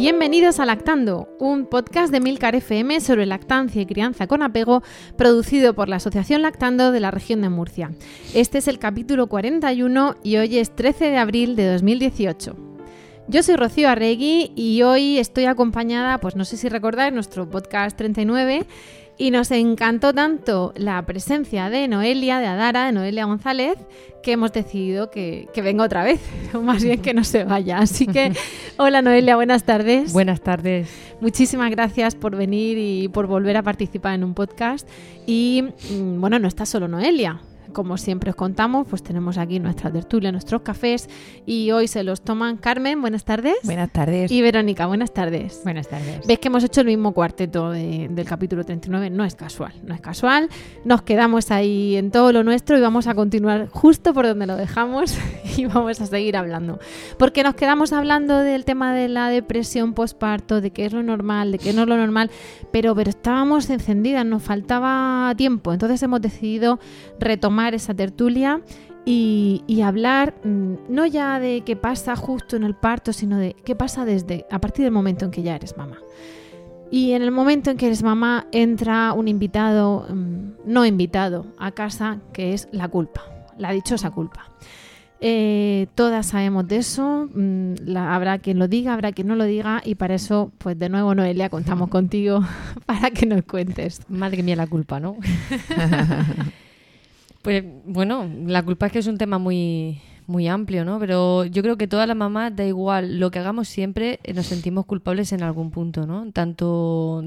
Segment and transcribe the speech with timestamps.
[0.00, 4.82] Bienvenidos a Lactando, un podcast de Milcar FM sobre lactancia y crianza con apego,
[5.18, 7.90] producido por la Asociación Lactando de la región de Murcia.
[8.32, 12.56] Este es el capítulo 41 y hoy es 13 de abril de 2018.
[13.28, 17.94] Yo soy Rocío Arregui y hoy estoy acompañada, pues no sé si recordáis, nuestro podcast
[17.94, 18.64] 39
[19.20, 23.76] y nos encantó tanto la presencia de Noelia, de Adara, de Noelia González,
[24.22, 26.22] que hemos decidido que, venga otra vez,
[26.54, 27.80] o más bien que no se vaya.
[27.80, 28.32] Así que,
[28.78, 30.14] hola Noelia, buenas tardes.
[30.14, 30.88] Buenas tardes.
[31.20, 34.88] Muchísimas gracias por venir y por volver a participar en un podcast.
[35.26, 39.90] Y mm, bueno, no está solo Noelia, como siempre os contamos, pues tenemos aquí nuestra
[39.90, 41.08] tertulia, nuestros cafés
[41.46, 43.56] y hoy se los toman Carmen, buenas tardes.
[43.64, 44.30] Buenas tardes.
[44.30, 45.60] Y Verónica, buenas tardes.
[45.64, 46.26] Buenas tardes.
[46.26, 50.00] Ves que hemos hecho el mismo cuarteto del capítulo 39, no es casual, no es
[50.00, 50.48] casual.
[50.84, 54.56] Nos quedamos ahí en todo lo nuestro y vamos a continuar justo por donde lo
[54.56, 55.16] dejamos
[55.56, 56.78] y vamos a seguir hablando.
[57.18, 61.52] Porque nos quedamos hablando del tema de la depresión postparto, de qué es lo normal,
[61.52, 62.30] de qué no es lo normal,
[62.72, 66.78] pero, pero estábamos encendidas, nos faltaba tiempo, entonces hemos decidido
[67.18, 68.62] retomar esa tertulia
[69.04, 73.74] y, hablar mm, no ya de qué pasa justo en el parto, sino de qué
[73.74, 75.98] pasa desde a partir del momento en que ya eres mamá.
[76.90, 81.70] Y en el momento en que eres mamá entra un invitado, mm, no invitado, a
[81.70, 83.22] casa, que es la culpa,
[83.58, 84.50] la dichosa culpa.
[85.22, 89.82] Eh, todas sabemos de eso, mm, habrá quien lo diga, habrá quien no lo diga
[89.84, 92.40] y para eso, pues de nuevo Noelia, contamos contigo
[92.86, 94.00] para que nos cuentes.
[94.08, 95.16] Madre mía la culpa, ¿no?
[97.42, 100.98] Pues bueno, la culpa es que es un tema muy, muy amplio, ¿no?
[100.98, 104.46] Pero yo creo que todas las mamás, da igual, lo que hagamos siempre, eh, nos
[104.46, 106.30] sentimos culpables en algún punto, ¿no?
[106.32, 107.22] Tanto,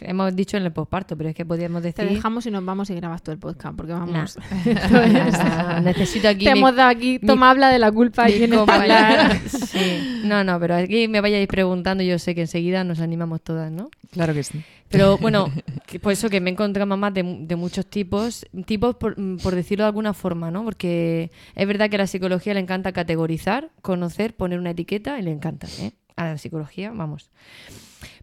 [0.00, 2.06] hemos dicho en el posparto, pero es que podríamos decir...
[2.06, 4.38] Te dejamos y nos vamos y grabas todo el podcast, porque vamos...
[5.82, 6.44] necesito aquí...
[6.44, 9.38] Te hemos dado aquí, toma, habla de la culpa y vienes hablar.
[9.48, 10.22] sí.
[10.24, 13.90] No, no, pero aquí me vayáis preguntando, yo sé que enseguida nos animamos todas, ¿no?
[14.10, 14.62] Claro que sí.
[14.88, 15.50] Pero bueno,
[15.86, 19.54] que por eso que me he encontrado mamás de, de muchos tipos, tipos por, por,
[19.54, 20.64] decirlo de alguna forma, ¿no?
[20.64, 25.22] Porque es verdad que a la psicología le encanta categorizar, conocer, poner una etiqueta y
[25.22, 25.92] le encanta, ¿eh?
[26.16, 27.30] A la psicología, vamos.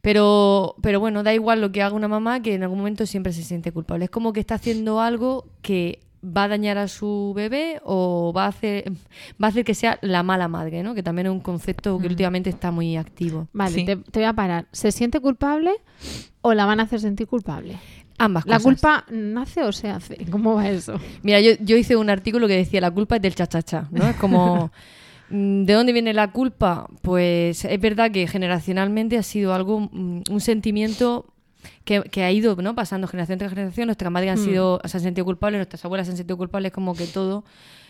[0.01, 3.33] Pero, pero bueno, da igual lo que haga una mamá que en algún momento siempre
[3.33, 4.05] se siente culpable.
[4.05, 8.45] Es como que está haciendo algo que va a dañar a su bebé o va
[8.45, 8.91] a hacer
[9.41, 10.95] va a hacer que sea la mala madre, ¿no?
[10.95, 13.47] Que también es un concepto que últimamente está muy activo.
[13.53, 14.67] Vale, te, voy a parar.
[14.72, 15.72] ¿Se siente culpable
[16.41, 17.78] o la van a hacer sentir culpable?
[18.17, 20.25] Ambas ¿La culpa nace o se hace?
[20.31, 21.00] ¿Cómo va eso?
[21.23, 24.07] Mira, yo, yo hice un artículo que decía la culpa es del chachacha, ¿no?
[24.07, 24.72] Es como...
[25.29, 26.88] Mm, ¿De dónde viene la culpa?
[27.01, 31.32] Pues es verdad que generacionalmente ha sido algo, mm, un sentimiento
[31.85, 32.75] que, ha ido ¿no?
[32.75, 33.88] pasando generación tras generación.
[33.88, 34.46] Nuestras madres han, hmm.
[34.46, 37.44] sido, se han sentido culpables, nuestras abuelas se han sentido culpables, como que todo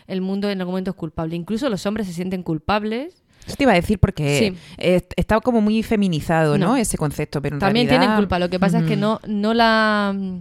[0.06, 1.36] el mundo en algún momento es culpable.
[1.36, 3.22] Incluso los hombres se sienten culpables.
[3.46, 6.76] Eso te iba a decir porque está como muy feminizado, ¿no?
[6.76, 10.38] Ese concepto, pero También tienen culpa, lo que pasa es que no, no la mm,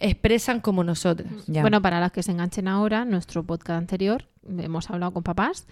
[0.00, 1.26] expresan como nosotros.
[1.46, 5.66] Bueno, para las que se enganchen ahora, nuestro podcast anterior, hemos hablado con papás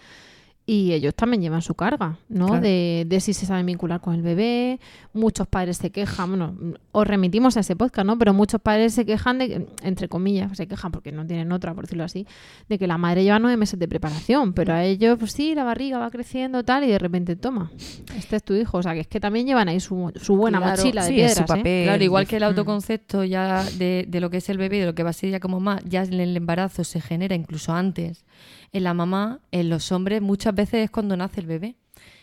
[0.69, 2.61] y ellos también llevan su carga, ¿no?
[2.61, 4.81] De, de, si se saben vincular con el bebé.
[5.13, 6.55] Muchos padres se quejan, bueno,
[6.91, 8.19] os remitimos a ese podcast, ¿no?
[8.19, 11.85] Pero muchos padres se quejan de, entre comillas, se quejan porque no tienen otra, por
[11.85, 12.27] decirlo así,
[12.69, 15.63] de que la madre lleva nueve meses de preparación, pero a ellos, pues sí, la
[15.63, 17.71] barriga va creciendo tal y de repente toma,
[18.17, 18.79] este es tu hijo.
[18.79, 21.43] O sea, que es que también llevan ahí su, su buena mochila de piedras, su
[21.43, 21.47] ¿eh?
[21.47, 21.85] papel.
[21.85, 24.97] Claro, igual que el autoconcepto ya de, de lo que es el bebé, de lo
[24.97, 28.25] que va a ser ya como más, ya en el embarazo se genera incluso antes
[28.73, 31.77] en la mamá, en los hombres, muchas veces es cuando nace el bebé.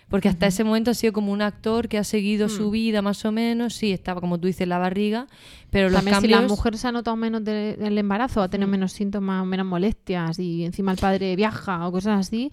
[0.10, 2.72] Porque hasta ese momento ha sido como un actor que ha seguido su mm.
[2.72, 5.28] vida más o menos, sí, estaba como tú dices en la barriga,
[5.72, 6.38] pero los También cambios...
[6.38, 8.72] si la mujer se ha notado menos del embarazo, ha tenido mm.
[8.72, 12.52] menos síntomas, menos molestias y encima el padre viaja o cosas así,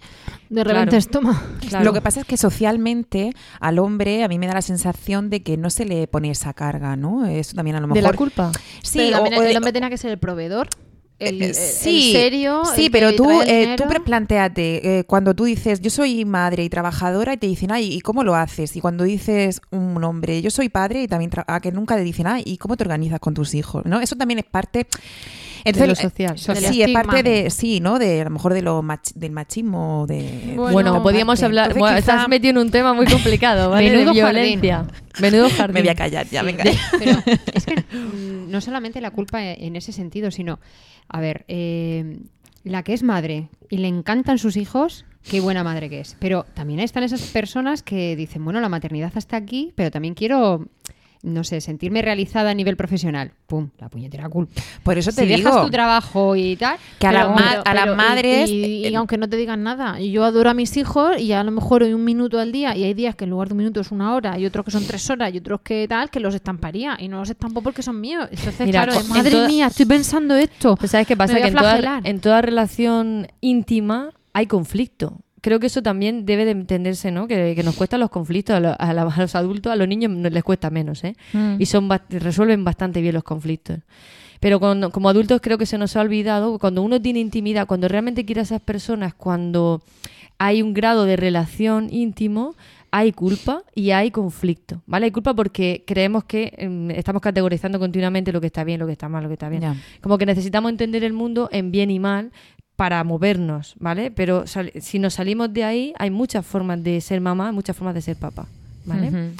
[0.49, 1.37] de repente claro.
[1.69, 1.85] Claro.
[1.85, 5.43] Lo que pasa es que socialmente al hombre a mí me da la sensación de
[5.43, 7.25] que no se le pone esa carga, ¿no?
[7.25, 7.95] Eso también a lo mejor...
[7.95, 8.51] ¿De la culpa?
[8.81, 10.67] Sí, el, hombre tenía que ser el proveedor
[11.21, 12.63] el, Eh, el- sí, el serio.
[12.75, 16.69] sí, el pero tú, eh, tú plantéate, eh, cuando tú dices, yo soy madre y
[16.69, 18.75] trabajadora, y te dicen, ay, ¿y cómo lo haces?
[18.75, 22.27] Y cuando dices un hombre, yo soy padre y también, a que nunca te dicen,
[22.27, 23.85] ay, ¿y cómo te organizas con tus hijos?
[23.85, 23.99] ¿no?
[24.01, 24.87] Eso también es parte...
[25.65, 26.37] De lo eh, social.
[26.37, 27.99] Sí, es parte de, sí, ¿no?
[27.99, 30.53] De a lo mejor de lo mach- del machismo, de...
[30.55, 31.45] Bueno, Bueno, parte.
[31.45, 31.67] hablar.
[31.67, 33.89] Entonces, Bueno, quizá- Estás metido en un tema muy complicado, ¿vale?
[33.89, 34.85] Menudo de violencia.
[35.21, 35.73] Menudo jardín.
[35.73, 36.63] Me voy a callar ya, venga.
[36.99, 37.11] Pero
[37.53, 37.83] es que
[38.47, 40.59] no solamente la culpa en ese sentido, sino,
[41.07, 42.19] a ver, eh,
[42.63, 46.15] la que es madre y le encantan sus hijos, qué buena madre que es.
[46.19, 50.67] Pero también están esas personas que dicen, bueno, la maternidad hasta aquí, pero también quiero,
[51.23, 53.31] no sé, sentirme realizada a nivel profesional.
[53.47, 54.61] Pum, la puñetera culpa.
[54.83, 57.49] Por eso te si digo dejas tu trabajo y tal, que a, la Pero- ma-
[57.49, 58.49] pero- a las pero- madres...
[58.49, 61.51] Y, y aunque no te digan nada, yo adoro a mis hijos y a lo
[61.51, 63.81] mejor hoy un minuto al día y hay días que en lugar de un minuto
[63.81, 66.33] es una hora y otros que son tres horas y otros que tal, que los
[66.33, 68.27] estamparía y no los estampo porque son míos.
[68.31, 70.75] Entonces, Mira, claro, en madre toda- mía, estoy pensando esto.
[70.75, 75.19] Pues sabes qué pasa, que toda, en toda relación íntima hay conflicto.
[75.41, 77.27] Creo que eso también debe de entenderse, ¿no?
[77.27, 79.87] Que, que nos cuestan los conflictos a, lo- a la- a los adultos, a los
[79.87, 81.15] niños les cuesta menos, ¿eh?
[81.33, 81.55] Mm.
[81.59, 83.79] Y son resuelven bastante bien los conflictos.
[84.39, 87.87] Pero cuando- como adultos creo que se nos ha olvidado, cuando uno tiene intimidad, cuando
[87.87, 89.81] realmente quiere a esas personas, cuando
[90.37, 92.55] hay un grado de relación íntimo,
[92.93, 95.05] hay culpa y hay conflicto, ¿vale?
[95.05, 98.91] Hay culpa porque creemos que em, estamos categorizando continuamente lo que está bien, lo que
[98.93, 99.61] está mal, lo que está bien.
[100.01, 102.31] Como que necesitamos entender el mundo en bien y mal
[102.75, 104.11] para movernos, ¿vale?
[104.11, 108.01] Pero si nos salimos de ahí, hay muchas formas de ser mamá, muchas formas de
[108.01, 108.47] ser papá,
[108.85, 109.31] ¿vale?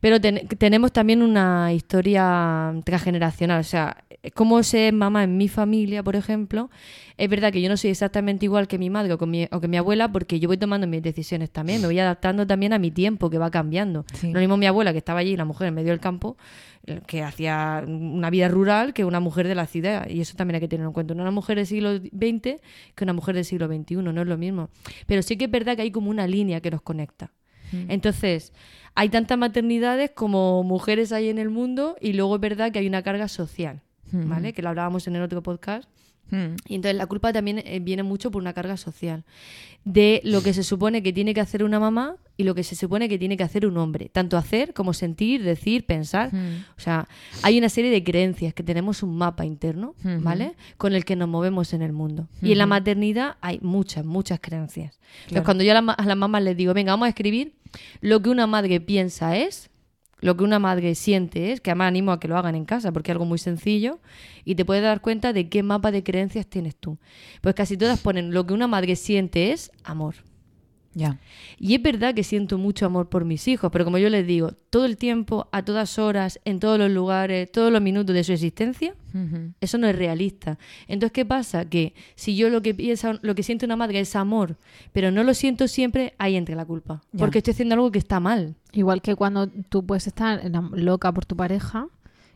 [0.00, 3.60] Pero ten- tenemos también una historia transgeneracional.
[3.60, 4.04] O sea,
[4.34, 6.70] cómo ser mamá en mi familia, por ejemplo.
[7.16, 9.60] Es verdad que yo no soy exactamente igual que mi madre o, con mi, o
[9.60, 11.80] que mi abuela, porque yo voy tomando mis decisiones también.
[11.80, 14.04] Me voy adaptando también a mi tiempo, que va cambiando.
[14.14, 14.26] Sí.
[14.26, 16.36] No es lo mismo mi abuela, que estaba allí, la mujer en medio del campo,
[17.06, 20.08] que hacía una vida rural, que una mujer de la ciudad.
[20.08, 21.12] Y eso también hay que tener en cuenta.
[21.12, 22.60] Una mujer del siglo XX
[22.94, 23.96] que una mujer del siglo XXI.
[23.96, 24.70] No es lo mismo.
[25.06, 27.32] Pero sí que es verdad que hay como una línea que nos conecta.
[27.72, 28.52] Entonces,
[28.94, 32.86] hay tantas maternidades como mujeres hay en el mundo y luego es verdad que hay
[32.86, 33.80] una carga social,
[34.10, 34.52] ¿vale?
[34.52, 35.88] Que lo hablábamos en el otro podcast.
[36.30, 36.56] Mm.
[36.66, 39.24] Y entonces la culpa también eh, viene mucho por una carga social
[39.84, 42.76] de lo que se supone que tiene que hacer una mamá y lo que se
[42.76, 46.30] supone que tiene que hacer un hombre, tanto hacer como sentir, decir, pensar.
[46.76, 47.08] O sea,
[47.42, 50.20] hay una serie de creencias que tenemos un mapa interno, Ujú.
[50.20, 50.54] ¿vale?
[50.76, 52.28] Con el que nos movemos en el mundo.
[52.42, 55.00] Y en la maternidad hay muchas, muchas creencias.
[55.22, 57.54] Entonces, cuando yo a, la a las mamás les digo, venga, vamos a escribir
[58.00, 59.70] lo que una madre piensa es,
[60.20, 62.92] lo que una madre siente es, que además animo a que lo hagan en casa
[62.92, 64.00] porque es algo muy sencillo
[64.44, 66.98] y te puedes dar cuenta de qué mapa de creencias tienes tú.
[67.40, 70.27] Pues casi todas ponen lo que una madre siente es amor.
[71.58, 74.52] Y es verdad que siento mucho amor por mis hijos, pero como yo les digo,
[74.70, 78.32] todo el tiempo, a todas horas, en todos los lugares, todos los minutos de su
[78.32, 78.94] existencia,
[79.60, 80.58] eso no es realista.
[80.86, 81.64] Entonces, ¿qué pasa?
[81.64, 84.56] Que si yo lo que piensa, lo que siente una madre es amor,
[84.92, 87.02] pero no lo siento siempre, ahí entra la culpa.
[87.16, 88.54] Porque estoy haciendo algo que está mal.
[88.72, 90.42] Igual que cuando tú puedes estar
[90.72, 91.88] loca por tu pareja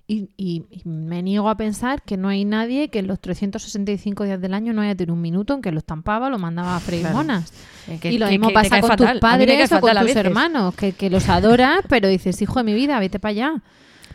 [0.07, 4.25] y, y- y me niego a pensar que no hay nadie que en los 365
[4.25, 6.81] días del año no haya tenido un minuto en que lo estampaba, lo mandaba a
[6.81, 7.17] freír Claro.
[7.17, 7.53] monas.
[8.01, 9.13] Que- y lo que- mismo que pasa con fatal.
[9.13, 10.17] tus padres o con tus veces.
[10.17, 13.63] hermanos, que, que los adoras, pero dices, hijo de mi vida, vete para allá.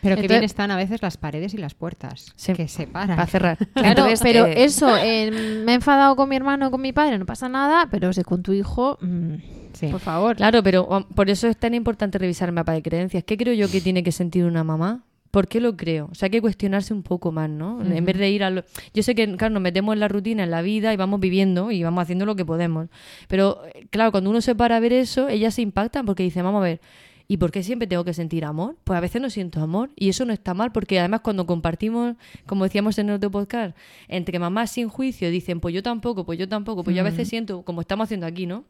[0.01, 3.15] pero que bien están a veces las paredes y las puertas que separan.
[3.17, 3.57] Para cerrar.
[3.73, 6.93] Claro, Entonces, pero eh, eso, eh, me he enfadado con mi hermano o con mi
[6.93, 9.33] padre, no pasa nada, pero si con tu hijo, mm,
[9.73, 9.87] Sí.
[9.87, 10.35] por favor.
[10.35, 13.23] Claro, pero um, por eso es tan importante revisar el mapa de creencias.
[13.23, 15.03] ¿Qué creo yo que tiene que sentir una mamá?
[15.31, 16.09] ¿Por qué lo creo?
[16.11, 17.81] O sea, hay que cuestionarse un poco más, ¿no?
[17.83, 18.63] En vez de ir a lo...
[18.93, 21.71] Yo sé que, claro, nos metemos en la rutina, en la vida y vamos viviendo
[21.71, 22.87] y vamos haciendo lo que podemos.
[23.27, 26.43] Pero, eh, claro, cuando uno se para a ver eso, ellas se impactan porque dicen,
[26.43, 26.81] vamos a ver,
[27.29, 28.77] ¿y por qué siempre tengo que sentir amor?
[28.83, 32.15] Pues a veces no siento amor y eso no está mal porque además cuando compartimos,
[32.45, 33.75] como decíamos en el otro podcast,
[34.07, 37.27] entre mamás sin juicio dicen, pues yo tampoco, pues yo tampoco, pues yo a veces
[37.27, 38.63] siento, como estamos haciendo aquí, ¿no?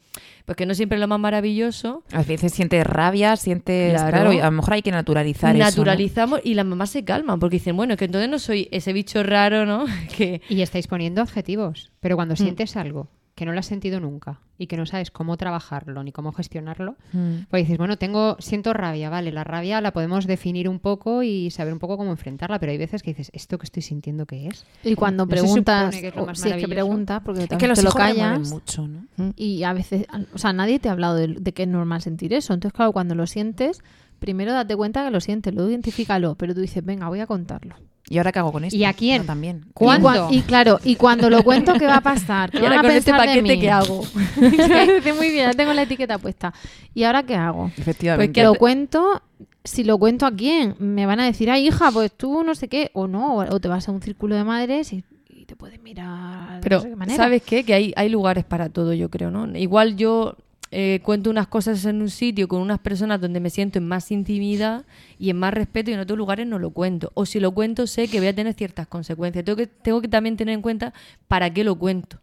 [0.45, 3.93] Pues que no siempre es lo más maravilloso, A veces sientes rabia, sientes...
[3.93, 4.31] Claro.
[4.31, 5.69] A lo mejor hay que naturalizar eso, ¿no?
[5.69, 8.93] naturalizamos y las mamás se calman porque dicen, bueno, es que entonces no soy ese
[8.93, 9.85] bicho raro, ¿no?
[10.17, 12.37] que Y estáis poniendo adjetivos, pero cuando Mm.
[12.37, 13.07] sientes algo
[13.37, 16.95] que no lo has sentido nunca y que no sabes cómo trabajarlo ni cómo gestionarlo,
[17.13, 17.45] Mm.
[17.51, 21.51] pues dices, bueno, tengo, siento rabia, vale, la rabia la podemos definir un poco y
[21.51, 24.47] saber un poco cómo enfrentarla, pero hay veces que dices, ¿esto que estoy sintiendo qué
[24.47, 24.65] es?
[24.83, 27.69] Y cuando ¿No se preguntas, que es lo más que preguntas, porque Es que también
[27.69, 29.05] los te lo callas, mucho, ¿no?
[29.35, 32.33] y a veces, o sea, nadie te ha hablado de, de que es normal sentir
[32.33, 32.55] eso.
[32.55, 33.81] Entonces, claro, cuando lo sientes,
[34.17, 37.75] primero date cuenta que lo sientes, luego identifícalo, pero tú dices, venga, voy a contarlo.
[38.09, 38.75] ¿Y ahora qué hago con esto?
[38.75, 39.19] ¿Y a quién?
[39.19, 39.65] No, también.
[39.67, 40.29] Y, ¿Cuándo?
[40.31, 42.51] y claro, y cuando lo cuento, ¿qué va a pasar?
[42.51, 44.03] ¿Qué y ahora van a con este paquete que hago.
[45.17, 46.53] Muy bien, ya tengo la etiqueta puesta.
[46.93, 47.71] ¿Y ahora qué hago?
[47.77, 48.17] Efectivamente.
[48.27, 49.21] Pues que- lo cuento,
[49.63, 52.67] si lo cuento a quién, me van a decir, ay hija, pues tú no sé
[52.67, 55.03] qué, o no, o, te vas a un círculo de madres y,
[55.45, 57.23] te puede mirar de Pero, no sé qué manera.
[57.23, 57.63] ¿sabes qué?
[57.63, 59.47] Que hay, hay lugares para todo, yo creo, ¿no?
[59.57, 60.35] Igual yo
[60.71, 64.11] eh, cuento unas cosas en un sitio con unas personas donde me siento en más
[64.11, 64.85] intimidad
[65.17, 67.11] y en más respeto y en otros lugares no lo cuento.
[67.13, 69.45] O si lo cuento sé que voy a tener ciertas consecuencias.
[69.45, 70.93] Tengo que, tengo que también tener en cuenta
[71.27, 72.19] para qué lo cuento.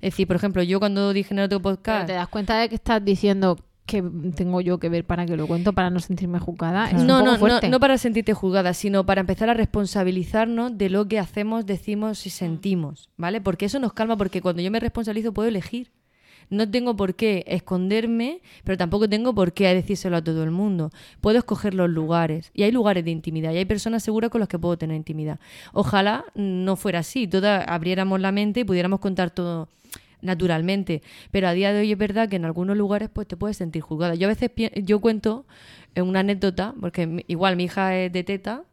[0.00, 2.06] Es decir, por ejemplo, yo cuando dije en el otro Pero podcast...
[2.06, 4.02] te das cuenta de que estás diciendo que
[4.34, 6.90] tengo yo que ver para que lo cuento, para no sentirme juzgada.
[6.90, 10.76] Es un no, poco no, no, no para sentirte juzgada, sino para empezar a responsabilizarnos
[10.76, 13.40] de lo que hacemos, decimos y sentimos, ¿vale?
[13.40, 15.92] Porque eso nos calma, porque cuando yo me responsabilizo puedo elegir.
[16.48, 20.90] No tengo por qué esconderme, pero tampoco tengo por qué decírselo a todo el mundo.
[21.20, 22.50] Puedo escoger los lugares.
[22.54, 23.52] Y hay lugares de intimidad.
[23.52, 25.40] Y hay personas seguras con las que puedo tener intimidad.
[25.72, 27.26] Ojalá no fuera así.
[27.26, 29.68] Todas abriéramos la mente y pudiéramos contar todo
[30.22, 31.02] naturalmente.
[31.30, 33.82] Pero a día de hoy es verdad que en algunos lugares pues te puedes sentir
[33.82, 34.14] juzgada.
[34.14, 34.50] Yo a veces
[34.82, 35.46] yo cuento
[35.96, 38.64] una anécdota, porque igual mi hija es de teta,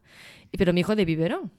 [0.56, 1.50] pero mi hijo es de biberón.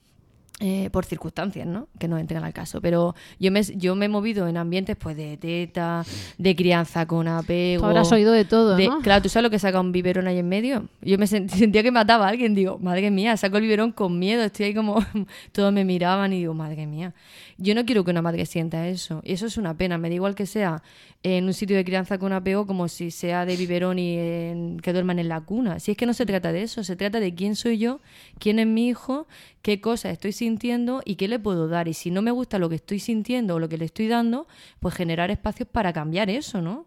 [0.61, 1.89] Eh, por circunstancias, ¿no?
[1.99, 2.79] Que no entran al caso.
[2.79, 6.05] Pero yo me, yo me he movido en ambientes pues de teta,
[6.37, 7.81] de crianza con apego.
[7.81, 8.99] Tú habrás oído de todo, de- ¿no?
[9.01, 10.87] Claro, ¿tú sabes lo que saca un biberón ahí en medio?
[11.01, 12.55] Yo me sent- sentía que mataba a alguien.
[12.55, 14.43] Digo, madre mía, saco el biberón con miedo.
[14.43, 15.03] Estoy ahí como...
[15.51, 17.13] Todos me miraban y digo, madre mía.
[17.57, 19.21] Yo no quiero que una madre sienta eso.
[19.25, 19.97] Y eso es una pena.
[19.97, 20.81] Me da igual que sea
[21.23, 24.93] en un sitio de crianza con apego como si sea de biberón y en- que
[24.93, 25.79] duerman en la cuna.
[25.79, 26.83] Si es que no se trata de eso.
[26.85, 27.99] Se trata de quién soy yo,
[28.39, 29.27] quién es mi hijo,
[29.65, 31.87] qué cosas estoy sintiendo y qué le puedo dar.
[31.87, 34.45] Y si no me gusta lo que estoy sintiendo o lo que le estoy dando,
[34.79, 36.85] pues generar espacios para cambiar eso, ¿no?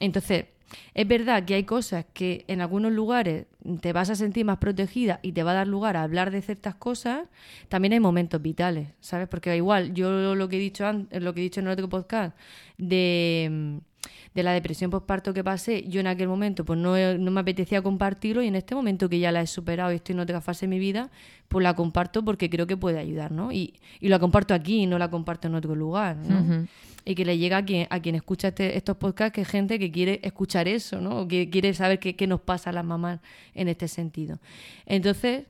[0.00, 0.46] Entonces,
[0.94, 3.46] es verdad que hay cosas que en algunos lugares
[3.80, 6.42] te vas a sentir más protegida y te va a dar lugar a hablar de
[6.42, 7.28] ciertas cosas.
[7.68, 9.28] También hay momentos vitales, ¿sabes?
[9.28, 11.88] Porque igual, yo lo que he dicho antes, lo que he dicho en el otro
[11.88, 12.36] podcast
[12.78, 13.87] de, mm,
[14.34, 17.82] de la depresión postparto que pasé, yo en aquel momento pues no, no me apetecía
[17.82, 20.66] compartirlo y en este momento que ya la he superado y estoy en otra fase
[20.66, 21.10] de mi vida,
[21.48, 23.52] pues la comparto porque creo que puede ayudar, ¿no?
[23.52, 26.66] Y, y la comparto aquí, no la comparto en otro lugar, ¿no?
[27.04, 29.78] y que le llega a quien, a quien escucha este- estos podcasts, que es gente
[29.78, 31.20] que quiere escuchar eso, ¿no?
[31.20, 33.20] O que quiere saber qué, qué nos pasa a las mamás
[33.54, 34.40] en este sentido.
[34.84, 35.46] Entonces,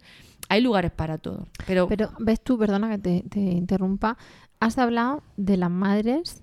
[0.49, 1.49] hay lugares para todo.
[1.67, 4.17] Pero, Pero ves tú, perdona que te, te interrumpa,
[4.61, 6.43] has hablado de las madres,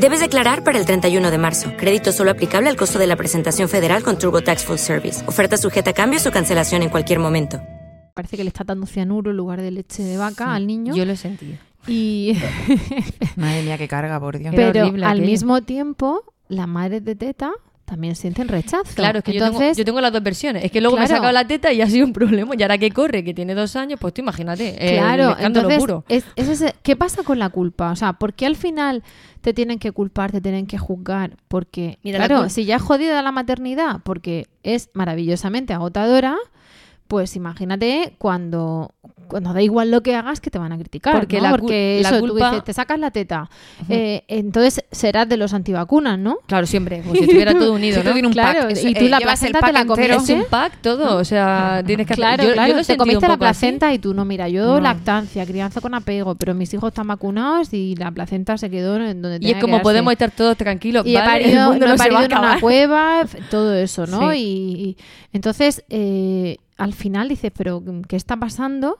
[0.00, 1.72] Debes declarar para el 31 de marzo.
[1.76, 5.26] Crédito solo aplicable al costo de la presentación federal con TurboTax Full Service.
[5.26, 7.60] Oferta sujeta a cambios o cancelación en cualquier momento.
[8.14, 10.94] parece que le está dando cianuro en lugar de leche de vaca al niño.
[10.94, 11.56] yo lo he sentido.
[11.86, 12.36] Y
[13.36, 14.52] Madre mía, qué carga, por Dios.
[14.54, 15.26] Pero horrible al aquello.
[15.26, 17.52] mismo tiempo, las madres de teta
[17.86, 18.92] también sienten rechazo.
[18.94, 20.64] Claro, es que yo, tengo, Entonces, yo tengo las dos versiones.
[20.64, 22.54] Es que luego me he sacado la teta y ha sido un problema.
[22.58, 24.76] Y ahora que corre, que tiene dos años, pues tú imagínate.
[24.78, 26.04] eh, Claro, el escándalo entonces, puro.
[26.08, 27.90] es- es ese- ¿qué pasa con la culpa?
[27.92, 29.02] O sea, ¿por qué al final
[29.40, 31.36] te tienen que culpar, te tienen que juzgar?
[31.48, 36.36] Porque, Mira, claro, si ya es jodida la maternidad, porque es maravillosamente agotadora,
[37.08, 38.92] pues imagínate cuando,
[39.28, 41.14] cuando da igual lo que hagas que te van a criticar.
[41.14, 41.42] Porque ¿no?
[41.44, 43.48] la porque la eso, tú culpa- dices, te sacas la teta,
[43.88, 46.38] eh, entonces serás de los antivacunas, ¿no?
[46.46, 47.02] Claro, siempre.
[47.02, 48.12] Como si estuviera todo unido, ¿no?
[48.14, 50.14] un Claro, pack, y tú la llevas el placenta te la comiste.
[50.14, 51.16] Es un pack todo.
[51.16, 52.22] O sea, tienes que hacer.
[52.24, 53.38] Claro, yo, yo claro, he te comiste la así.
[53.38, 54.80] placenta y tú no, mira, yo No.
[54.80, 59.22] lactancia, crianza con apego, pero mis hijos están vacunados y la placenta se quedó en
[59.22, 61.06] donde Y tenía es que como podemos estar todos tranquilos.
[61.06, 64.06] y he parido, el mundo no he se va parido en una cueva, todo eso,
[64.06, 64.32] ¿no?
[64.32, 64.36] Sí.
[64.38, 64.42] Y,
[64.90, 64.96] y-
[65.32, 68.98] entonces, eh, al final dices, pero ¿qué está pasando?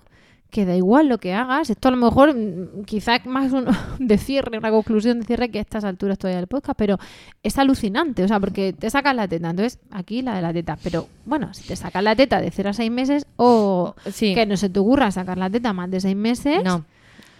[0.50, 1.70] Que da igual lo que hagas.
[1.70, 3.66] Esto a lo mejor, mm, quizá más un
[3.98, 6.98] de cierre, una conclusión de cierre que a estas alturas todavía del podcast, pero
[7.42, 9.50] es alucinante, o sea, porque te sacas la teta.
[9.50, 10.78] Entonces, aquí la de la teta.
[10.82, 14.34] Pero bueno, si te sacas la teta de 0 a 6 meses o Sí.
[14.34, 16.84] que no se te ocurra sacar la teta más de 6 meses, No.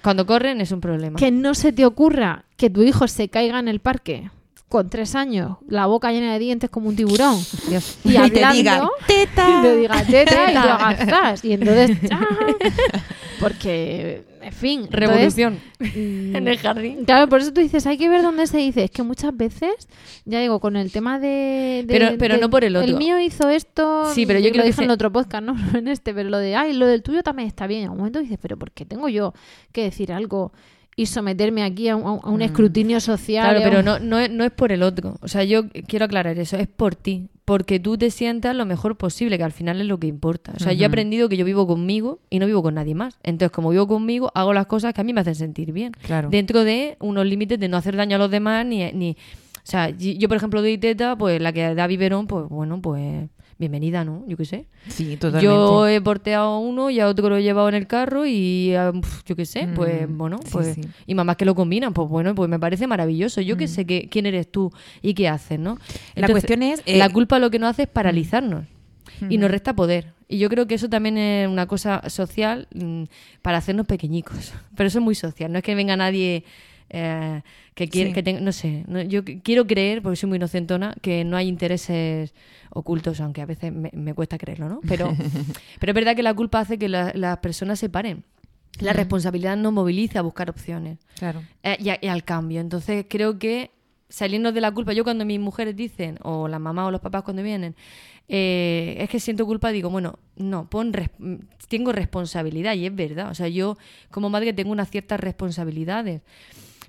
[0.03, 1.19] Cuando corren es un problema.
[1.19, 4.31] que no se te ocurra que tu hijo se caiga en el parque
[4.69, 7.99] con tres años, la boca llena de dientes como un tiburón, Dios.
[8.05, 10.75] y Y te hablando, diga, y te diga teta, y tú Teta.
[10.77, 12.27] hagas zas, y entonces, ¡ah!
[13.41, 17.05] porque, en fin, entonces, Revolución mm, en el jardín.
[17.05, 18.85] Claro, por eso tú dices, hay que ver dónde se dice.
[18.85, 19.89] Es que muchas veces,
[20.25, 21.85] ya digo, con el tema de...
[21.87, 22.89] de- Pero- pero de- no por el otro.
[22.89, 24.11] El mío hizo esto...
[24.15, 25.55] Sí, pero yo creo lo que dije se- en el otro podcast, ¿no?
[25.55, 27.85] No en este, pero lo de, ay, lo del tuyo también está bien.
[27.85, 29.35] En un momento dices, pero ¿por qué tengo yo
[29.73, 30.53] que decir algo
[30.97, 33.45] y someterme aquí a un, a un escrutinio social?
[33.45, 33.49] Mm.
[33.51, 35.17] Claro, un- pero no, no, es, no es por el otro.
[35.21, 37.29] O sea, yo quiero aclarar eso, es por ti.
[37.45, 40.53] Porque tú te sientas lo mejor posible, que al final es lo que importa.
[40.57, 43.19] O sea, yo he aprendido que yo vivo conmigo y no vivo con nadie más.
[43.23, 45.93] Entonces, como vivo conmigo, hago las cosas que a mí me hacen sentir bien.
[46.03, 46.29] Claro.
[46.29, 48.91] Dentro de unos límites de no hacer daño a los demás ni...
[48.93, 52.81] ni O sea, yo, por ejemplo, doy teta, pues la que da biberón, pues bueno,
[52.81, 54.25] pues bienvenida, ¿no?
[54.27, 54.67] Yo qué sé.
[54.89, 55.45] Sí, totalmente.
[55.45, 58.75] Yo he porteado a uno y a otro lo he llevado en el carro y
[58.93, 60.81] pf, yo qué sé, Mm, pues bueno, sí, pues sí.
[61.07, 63.41] y mamás que lo combinan, pues bueno, pues me parece maravilloso.
[63.41, 64.73] Yo qué sé que, quién eres tú
[65.03, 65.79] y qué haces, ¿no?
[66.15, 68.65] La cuestión es, eh, la culpa lo que nos hace es paralizarnos
[69.31, 70.13] y nos resta poder.
[70.29, 73.05] Y yo creo que eso también es una cosa social mm,
[73.43, 74.53] para hacernos pequeñicos.
[74.77, 76.45] Pero eso es muy social, no es que venga nadie
[76.91, 77.43] eh,
[77.77, 78.15] que quiere Sí.
[78.15, 81.37] que tenga, no sé, no- yo qu- quiero creer, porque soy muy inocentona, que no
[81.37, 82.35] hay intereses
[82.71, 84.81] ocultos, aunque a veces me, me cuesta creerlo, ¿no?
[84.89, 85.15] Pero,
[85.79, 88.25] pero es verdad que la culpa hace que la- las personas se paren.
[88.81, 91.43] La responsabilidad nos moviliza a buscar opciones Claro.
[91.63, 92.61] eh, y, a- y al cambio.
[92.63, 93.71] Entonces creo que
[94.09, 97.25] salirnos de la culpa, yo cuando mis mujeres dicen, o las mamás o los papás
[97.25, 97.75] cuando vienen,
[98.29, 101.11] eh, es que siento culpa, digo, bueno, no, pon res-
[101.69, 103.31] tengo responsabilidad y es verdad.
[103.31, 103.77] O sea, yo
[104.11, 106.23] como madre tengo unas ciertas responsabilidades.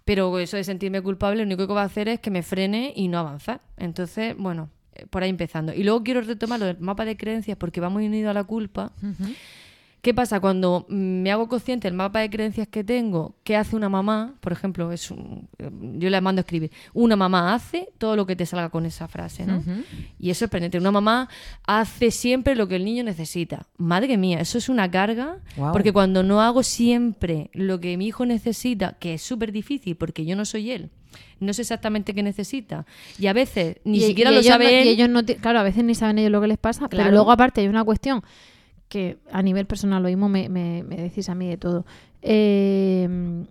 [0.07, 2.93] Pero eso de sentirme culpable, lo único que va a hacer es que me frene
[2.95, 3.59] y no avanzar.
[3.75, 5.73] Entonces, bueno, eh, por ahí empezando.
[5.73, 8.45] Y luego quiero retomar lo del mapa de creencias porque va muy unido a la
[8.45, 8.93] culpa.
[10.01, 13.35] ¿Qué pasa cuando me hago consciente del mapa de creencias que tengo?
[13.43, 14.35] ¿Qué hace una mamá?
[14.39, 16.71] Por ejemplo, es un- eh, yo le mando a escribir.
[16.93, 19.61] Una mamá hace todo lo que te salga con esa frase, ¿no?
[20.19, 20.77] Y eso es sorprendente.
[20.77, 21.27] Una mamá
[21.65, 23.65] hace siempre lo que el niño necesita.
[23.77, 25.39] Madre mía, eso es una carga.
[25.73, 30.23] Porque cuando no hago siempre lo que mi hijo necesita, que es súper difícil porque
[30.25, 30.89] yo no soy él,
[31.39, 32.85] no sé exactamente qué necesita.
[33.19, 34.85] Y a veces ni Y- siquiera y lo sabe no- él.
[34.85, 37.11] y ellos no ti- claro, a veces ni saben ellos lo que les pasa, pero
[37.11, 38.21] luego aparte hay una cuestión
[38.89, 41.85] que a nivel personal lo mismo me, me- me decís a mí de todo.
[42.21, 43.45] Eh,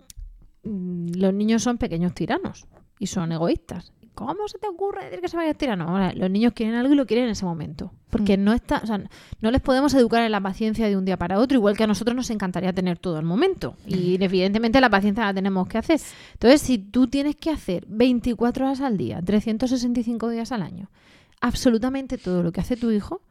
[0.63, 2.65] los niños son pequeños tiranos
[2.99, 3.93] y son egoístas.
[4.13, 5.89] ¿Cómo se te ocurre decir que se vayan tiranos?
[5.89, 7.93] Ahora, los niños quieren algo y lo quieren en ese momento.
[8.09, 8.43] Porque Mm.
[8.43, 8.99] no está, o sea,
[9.41, 11.87] no les podemos educar en la paciencia de un día para otro, igual que a
[11.87, 13.75] nosotros nos encantaría tener todo el momento.
[13.85, 16.01] Y evidentemente la paciencia la tenemos que hacer.
[16.33, 20.89] Entonces, si tú tienes que hacer 24 horas al día, 365 días al año,
[21.39, 23.21] absolutamente todo lo que hace tu hijo,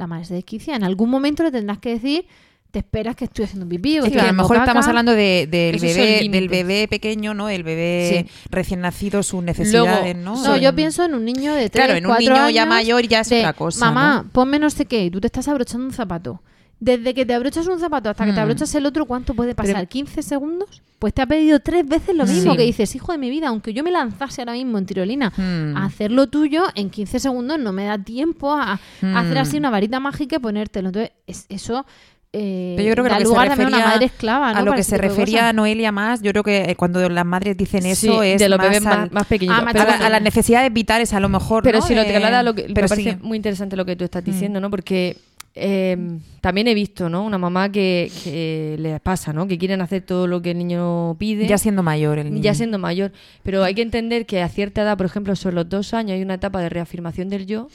[0.00, 0.74] la madre se desquicia.
[0.74, 2.26] En algún momento le tendrás que decir,
[2.70, 4.90] te esperas que estoy haciendo pipí o Sí, estoy a lo mejor estamos caca".
[4.90, 7.48] hablando de- del, Esos son bebé, del bebé pequeño, ¿no?
[7.48, 8.32] El bebé Sí.
[8.50, 10.56] recién nacido, sus necesidades, ¿no?
[10.56, 13.20] Yo pienso en un niño de 3, Claro, en un 4 niño ya mayor ya
[13.20, 14.30] es de, otra cosa, Mamá, ¿no?
[14.32, 16.40] ponme no sé qué, y tú te estás abrochando un zapato.
[16.80, 18.42] Desde que te abrochas un zapato hasta que te Mm.
[18.42, 19.86] abrochas el otro, ¿cuánto puede pasar?
[19.86, 20.82] Pero- ¿15 segundos?
[20.98, 22.56] Pues te ha pedido tres veces lo mismo Sí.
[22.58, 25.76] que dices, hijo de mi vida, aunque yo me lanzase ahora mismo en tirolina Mm.
[25.76, 29.16] a hacer lo tuyo, en 15 segundos no me da tiempo a, a Mm.
[29.16, 30.88] hacer así una varita mágica y ponértelo.
[30.88, 31.84] Entonces, es- eso
[32.32, 34.06] eh, Pero yo creo que da lo que lugar se también a una refería madre
[34.06, 34.58] esclava, ¿no?
[34.58, 35.54] a lo Para que se refería cosas.
[35.56, 38.56] Noelia más, yo creo que eh, cuando las madres dicen eso Sí, es de los
[38.56, 39.24] más, bebés al- más.
[39.24, 39.26] Ah,
[39.72, 41.84] Pero a, a las necesidades vitales a lo mejor, Pero ¿no?
[41.88, 43.18] si lo De- traslada lo que me pero parece sí.
[43.20, 44.06] muy interesante lo que tú Mm.
[44.06, 44.70] estás diciendo, ¿no?
[44.70, 45.16] Porque
[45.60, 47.24] eh, también he visto, ¿no?
[47.24, 49.46] Una mamá que, que les pasa, ¿no?
[49.46, 51.46] Que quieren hacer todo lo que el niño pide.
[51.46, 52.42] ya siendo mayor el niño.
[52.42, 53.12] ya siendo mayor.
[53.42, 56.22] Pero hay que entender que a cierta edad, por ejemplo, sobre los dos años, hay
[56.22, 57.68] una etapa de reafirmación del yo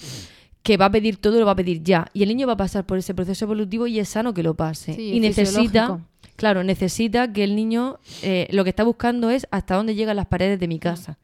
[0.66, 2.08] que va a pedir todo, lo va a pedir ya.
[2.12, 4.56] Y el niño va a pasar por ese proceso evolutivo y es sano que lo
[4.56, 4.96] pase.
[4.96, 6.00] Sí, y necesita,
[6.36, 10.26] claro, necesita que el niño eh, lo que está buscando es hasta dónde llegan las
[10.26, 11.20] paredes de mi casa.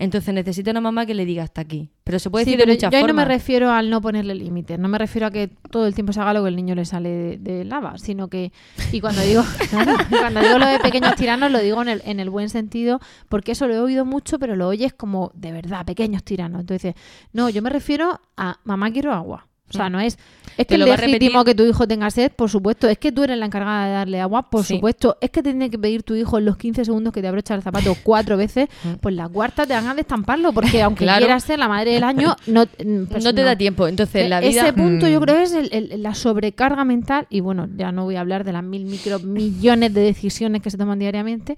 [0.00, 1.90] Entonces necesita una mamá que le diga hasta aquí.
[2.04, 3.26] Pero se puede Sí, decir de muchas yo ahí no formas.
[3.26, 6.20] me refiero al no ponerle límites, no me refiero a que todo el tiempo se
[6.20, 8.52] haga lo que el niño le sale de, de lava, sino que,
[8.92, 12.20] y cuando digo, claro, cuando digo lo de pequeños tiranos, lo digo en el, en
[12.20, 15.84] el buen sentido, porque eso lo he oído mucho, pero lo oyes como de verdad,
[15.84, 16.60] pequeños tiranos.
[16.60, 16.94] Entonces,
[17.32, 19.46] no, yo me refiero a mamá quiero agua.
[19.70, 20.18] O sea, no es.
[20.58, 22.88] Es que es legítimo que tu hijo tenga sed, por supuesto.
[22.88, 24.74] Es que tú eres la encargada de darle agua, por Sí.
[24.74, 25.16] supuesto.
[25.20, 27.54] Es que te tiene que pedir tu hijo en los 15 segundos que te abrocha
[27.54, 28.68] el zapato cuatro veces,
[29.00, 31.20] pues la cuarta te van a destamparlo, porque aunque Claro.
[31.24, 33.46] quieras ser la madre del año, no, mm, pues no te no.
[33.46, 33.86] da tiempo.
[33.88, 34.62] Entonces, la vida...
[34.62, 35.22] Ese punto yo Mm.
[35.22, 38.52] creo es el- el- la sobrecarga mental y bueno, ya no voy a hablar de
[38.52, 41.54] las mil micro millones de decisiones que se toman diariamente,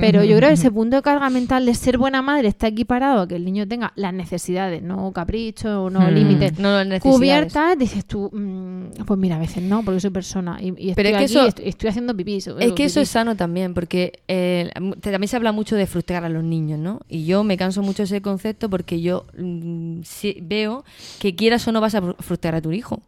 [0.00, 3.20] pero yo creo que ese punto de carga mental de ser buena madre está equiparado
[3.22, 6.14] a que el niño tenga las necesidades, no caprichos, no Mm.
[6.14, 8.37] límites, No, no, cubiertas, dices tú, mm,
[9.06, 11.32] pues mira, a veces no, porque soy persona y, y estoy Pero es que aquí,
[11.32, 12.36] eso- estoy, estoy haciendo pipí.
[12.36, 14.70] Es que eso es sano también, porque eh,
[15.00, 17.00] también se habla mucho de frustrar a los niños, ¿no?
[17.08, 20.00] Y yo me canso mucho de ese concepto porque yo mm,
[20.42, 20.84] veo
[21.20, 23.02] que quieras o no vas a fru- frustrar a tu hijo.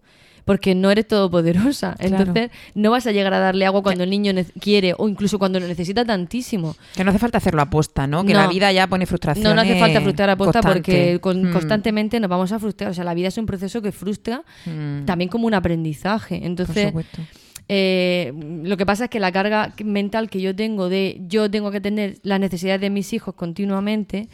[0.50, 1.94] Porque no eres todopoderosa.
[2.00, 5.60] Entonces, no vas a llegar a darle agua cuando el niño quiere o incluso cuando
[5.60, 6.74] lo necesita tantísimo.
[6.96, 8.24] Que no hace falta hacerlo aposta, ¿no?
[8.24, 8.40] Que No.
[8.40, 9.44] la vida ya pone frustración.
[9.44, 11.52] No, no hace falta frustrar a posta porque con- Mm.
[11.52, 12.90] constantemente nos vamos a frustrar.
[12.90, 15.04] O sea, la vida es un proceso que frustra Mm.
[15.04, 16.38] también como un aprendizaje.
[16.38, 17.22] Por Entonces, supuesto.
[17.68, 18.32] eh,
[18.64, 21.80] lo que pasa es que la carga mental que yo tengo de yo tengo que
[21.80, 24.28] tener las necesidades de mis hijos continuamente,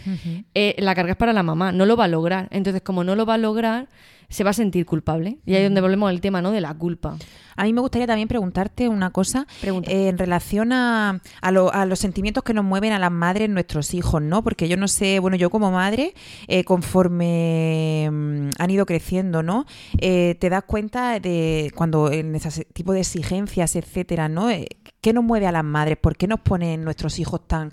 [0.54, 2.48] eh, la carga es para la mamá, no lo va a lograr.
[2.50, 3.88] Entonces, como no lo va a lograr,
[4.28, 5.38] se va a sentir culpable.
[5.46, 6.50] Y ahí es donde volvemos al tema, ¿no?
[6.52, 7.16] De la culpa.
[7.58, 9.46] A mí me gustaría también preguntarte una cosa
[9.90, 13.48] eh, en relación a, a, lo- a los sentimientos que nos mueven a las madres
[13.48, 14.42] nuestros hijos, ¿no?
[14.44, 16.12] Porque yo no sé, bueno, yo como madre,
[16.48, 19.64] eh, conforme mm, han ido creciendo, ¿no?
[19.98, 24.50] Eh, te das cuenta de cuando en ese tipo de exigencias, etcétera, ¿no?
[24.50, 24.66] Eh,
[25.00, 25.96] ¿Qué nos mueve a las madres?
[25.98, 27.72] ¿Por qué nos ponen nuestros hijos tan,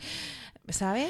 [0.69, 1.07] ¿sabes?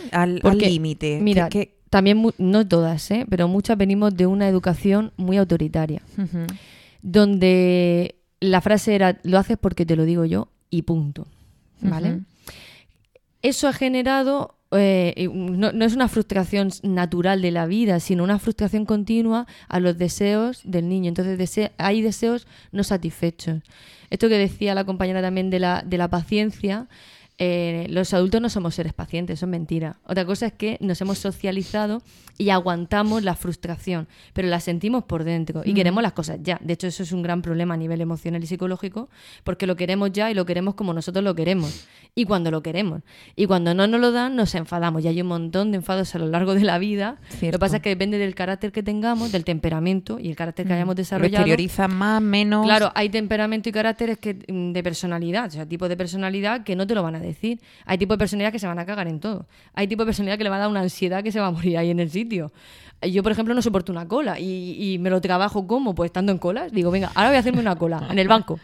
[0.51, 1.19] Al límite.
[1.21, 3.25] Mira, ¿Qué- qué- también, no todas, ¿eh?
[3.29, 6.01] pero muchas venimos de una educación muy autoritaria,
[7.01, 11.27] donde la frase era, lo haces porque te lo digo yo y punto.
[11.81, 12.21] ¿Vale?
[13.41, 18.39] Eso ha generado, eh, no, no es una frustración natural de la vida, sino una
[18.39, 21.09] frustración continua a los deseos del niño.
[21.09, 23.61] Entonces dese- hay deseos no satisfechos.
[24.09, 26.87] Esto que decía la compañera también de la, de la paciencia,
[27.37, 29.97] eh, los adultos no somos seres pacientes, eso es mentira.
[30.05, 32.01] Otra cosa es que nos hemos socializado
[32.37, 36.59] y aguantamos la frustración, pero la sentimos por dentro y queremos las cosas ya.
[36.63, 39.09] De hecho, eso es un gran problema a nivel emocional y psicológico,
[39.43, 43.01] porque lo queremos ya y lo queremos como nosotros lo queremos y cuando lo queremos.
[43.35, 45.03] Y cuando no nos lo dan, nos enfadamos.
[45.03, 47.17] Y hay un montón de enfados a lo largo de la vida.
[47.31, 47.55] Lo Cierto.
[47.57, 50.73] que pasa es que depende del carácter que tengamos, del temperamento y el carácter que
[50.73, 51.45] hayamos Lo desarrollado.
[51.89, 52.65] más, menos.
[52.65, 56.75] Claro, hay temperamento y caracteres que, mm, de personalidad, o sea, tipos de personalidad que
[56.75, 57.59] no te lo van a decir.
[57.85, 59.47] Hay tipos de personalidad que se van a cagar en todo.
[59.73, 61.51] Hay tipos de personalidad que le va a dar una ansiedad que se va a
[61.51, 62.51] morir ahí en el sitio.
[63.01, 66.31] Yo, por ejemplo, no soporto una cola y, y me lo trabajo como, pues estando
[66.31, 66.71] en colas.
[66.71, 68.59] Digo, venga, ahora voy a hacerme una cola en el banco.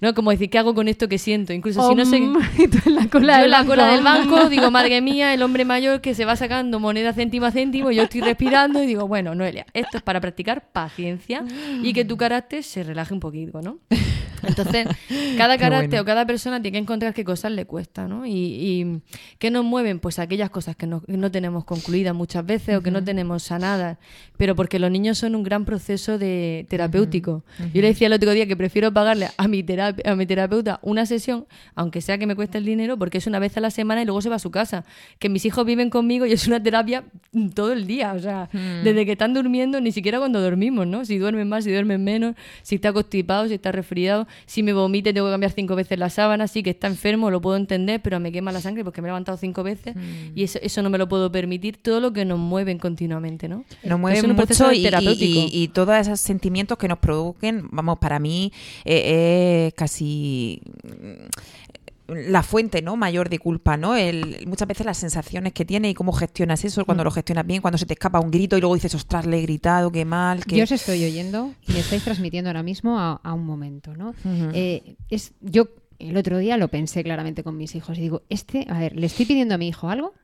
[0.00, 0.14] ¿No?
[0.14, 1.52] Como decir, ¿qué hago con esto que siento?
[1.52, 2.16] Incluso si no sé...
[2.86, 4.48] En la cola Yo del la cola del banco.
[4.48, 8.04] digo, madre mía, el hombre mayor que se va sacando moneda céntimo a céntimo, yo
[8.04, 11.44] estoy respirando y digo, bueno, Noelia, esto es para practicar paciencia
[11.82, 13.78] y que tu carácter se relaje un poquito, ¿no?
[14.46, 14.86] Entonces,
[15.36, 16.02] cada carácter bueno.
[16.02, 18.24] o cada persona tiene que encontrar qué cosas le cuesta, ¿no?
[18.24, 19.00] Y, y
[19.40, 22.80] qué nos mueven, pues aquellas cosas que no, que no tenemos concluidas muchas veces o
[22.82, 23.98] que no tenemos sanadas,
[24.36, 27.42] pero porque los niños son un gran proceso de terapéutico.
[27.74, 30.78] Yo le decía el otro día que prefiero pagarle a mi, terap- a mi terapeuta
[30.82, 33.70] una sesión, aunque sea que me cueste el dinero, porque es una vez a la
[33.70, 34.84] semana y luego se va a su casa.
[35.18, 37.04] Que mis hijos viven conmigo y es una terapia
[37.54, 38.48] todo el día, o sea,
[38.84, 41.04] desde que están durmiendo, ni siquiera cuando dormimos, ¿no?
[41.04, 45.12] Si duermen más, si duermen menos, si está constipado, si está resfriado, si me vomite
[45.12, 48.20] tengo que cambiar cinco veces la sábana, sí que está enfermo, lo puedo entender, pero
[48.20, 49.94] me quema la sangre porque me he levantado cinco veces
[50.34, 53.64] y eso, eso no me lo puedo permitir, todo lo que nos mueven continuamente, ¿no?
[53.84, 55.40] Nos mueven es un proceso mucho y, terapéutico.
[55.52, 58.52] y- y todos esos sentimientos que nos provoquen, vamos, para mí
[58.84, 63.94] eh, es casi mm, la fuente no mayor de culpa, ¿no?
[63.94, 66.84] El, muchas veces las sensaciones que tienes y cómo gestionas eso, Mm.
[66.84, 69.38] cuando lo gestionas bien, cuando se te escapa un grito y luego dices, ostras, le
[69.38, 72.98] he gritado, qué mal, que Yo os estoy oyendo y me estáis transmitiendo ahora mismo
[72.98, 74.14] a, a un momento, ¿no?
[74.54, 78.66] Eh, es, yo el otro día lo pensé claramente con mis hijos y digo, este,
[78.70, 80.14] a ver, le estoy pidiendo a mi hijo algo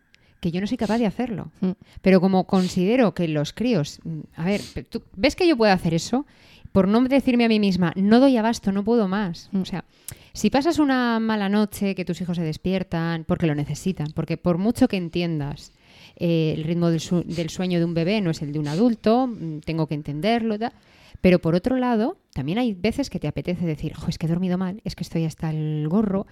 [0.40, 1.50] que yo no soy capaz de hacerlo.
[1.60, 1.70] Mm.
[2.00, 5.92] Pero como considero que los críos, mm, a ver, ¿tú ves que yo puedo hacer
[5.94, 6.26] eso?
[6.74, 9.48] Por no decirme a mí misma, no doy abasto, no puedo más.
[9.52, 9.60] Mm.
[9.60, 9.84] O sea,
[10.32, 14.58] si pasas una mala noche, que tus hijos se despiertan, porque lo necesitan, porque por
[14.58, 15.70] mucho que entiendas
[16.16, 18.66] eh, el ritmo del, su- del sueño de un bebé no es el de un
[18.66, 20.72] adulto, mm, tengo que entenderlo, tal.
[21.20, 24.28] pero por otro lado, también hay veces que te apetece decir, "Jo, es que he
[24.28, 26.26] dormido mal, es que estoy hasta el gorro,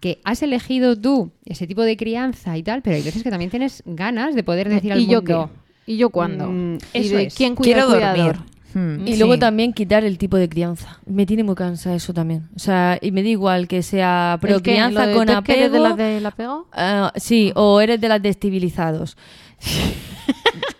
[0.00, 3.50] que has elegido tú ese tipo de crianza y tal, pero hay veces que también
[3.50, 5.50] tienes ganas de poder decir al ¿Y yo mundo,
[5.86, 5.92] qué?
[5.92, 6.48] ¿Y yo cuándo?
[6.50, 7.34] Mm, ¿Y eso de es.
[7.36, 8.36] quién cuida quiero dormir.
[8.74, 9.18] Y sí.
[9.18, 10.98] luego también quitar el tipo de crianza.
[11.06, 12.48] Me tiene muy cansada eso también.
[12.56, 15.88] O sea, y me da igual que sea ¿Lo de con que eres de apego.
[15.88, 16.68] las del apego?
[16.72, 19.16] Ah, sí, o eres de las destabilizados.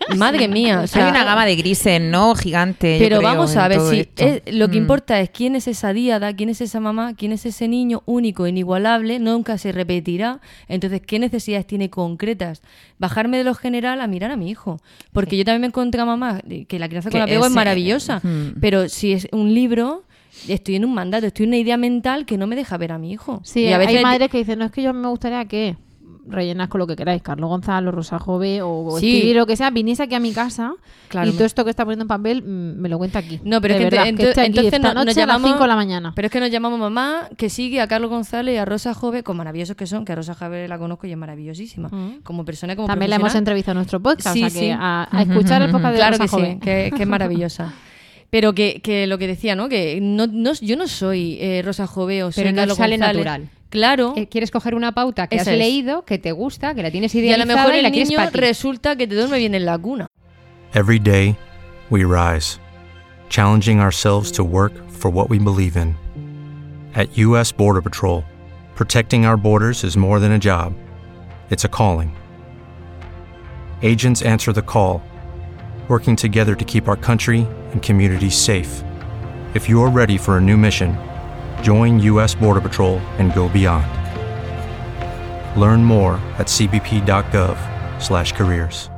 [0.16, 2.34] Madre mía, o sea, Hay una gama de grises, ¿no?
[2.34, 2.96] Gigante.
[2.98, 4.82] Pero creo, vamos a ver, si es- lo que Mm.
[4.82, 8.46] importa es quién es esa diada, quién es esa mamá, quién es ese niño único,
[8.46, 10.40] inigualable, nunca se repetirá.
[10.68, 12.62] Entonces, ¿qué necesidades tiene concretas?
[12.98, 14.80] Bajarme de lo general a mirar a mi hijo.
[15.12, 18.20] Porque yo también me encontré a mamá que la crianza con apego es ese- maravillosa.
[18.22, 18.60] Mm.
[18.60, 20.04] Pero si es un libro,
[20.48, 22.98] estoy en un mandato, estoy en una idea mental que no me deja ver a
[22.98, 23.40] mi hijo.
[23.44, 25.76] Sí, Y a veces hay madres que dicen, no es que yo me gustaría que
[26.26, 29.14] rellenas con lo que queráis, Carlos Gonzalo, Rosa Jove o Sí.
[29.16, 30.72] escribir lo que sea, viniese aquí a mi casa
[31.08, 31.28] Claro.
[31.28, 33.40] y todo esto que está poniendo en papel mm, me lo cuenta aquí.
[33.44, 35.22] No, pero De es que verdad, ente- que esté aquí entonces esta no- nos noche
[35.22, 36.12] a las llamamos- 5 de la mañana.
[36.16, 39.22] Pero es que nos llamamos mamá, que sigue a Carlos González y a Rosa Jove,
[39.22, 41.88] con maravillosos que son, que a Rosa Jove la conozco y es maravillosísima.
[41.88, 42.22] Mm.
[42.22, 44.66] Como persona, como También la hemos entrevistado en nuestro podcast, Sí, o sea sí.
[44.66, 46.52] que a, a escuchar el podcast de Claro Rosa que Jove.
[46.54, 47.74] sí, que, que es maravillosa.
[48.30, 49.68] Pero que, que lo que decía, ¿no?
[49.68, 52.96] Que no, no- yo no soy eh, Rosa Jove o soy Pero no Carlos sale
[52.96, 53.24] González.
[53.26, 53.48] natural.
[53.74, 54.14] Claro.
[54.16, 55.58] Eh, quieres coger una pauta que Esa has es.
[55.58, 57.92] leído, que te gusta, que la tienes y a lo idealizada mejor y la el
[57.92, 60.06] quieres niño para resulta que te duerme bien en la cuna.
[60.74, 61.34] Every day,
[61.90, 62.60] we rise,
[63.30, 65.96] challenging ourselves to work for what we believe in.
[66.94, 67.50] At U.S.
[67.52, 68.22] Border Patrol,
[68.76, 70.72] protecting our borders is more than a job,
[71.50, 72.12] it's a calling.
[73.82, 75.02] Agents answer the call,
[75.88, 78.84] working together to keep our country and communities safe.
[79.54, 80.96] If you're ready for a new mission,
[81.64, 82.34] join U.S.
[82.34, 83.86] Border Patrol and go beyond.
[85.60, 88.90] Learn more at cbp.gov/careers.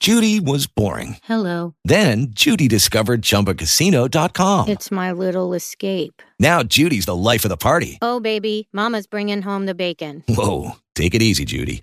[0.00, 1.16] Judy was boring.
[1.24, 1.74] Hello.
[1.84, 4.68] Then Judy discovered ChumbaCasino.com.
[4.68, 6.22] It's my little escape.
[6.38, 7.98] Now Judy's the life of the party.
[8.00, 10.22] Oh, baby, Mama's bringing home the bacon.
[10.28, 11.82] Whoa, take it easy, Judy.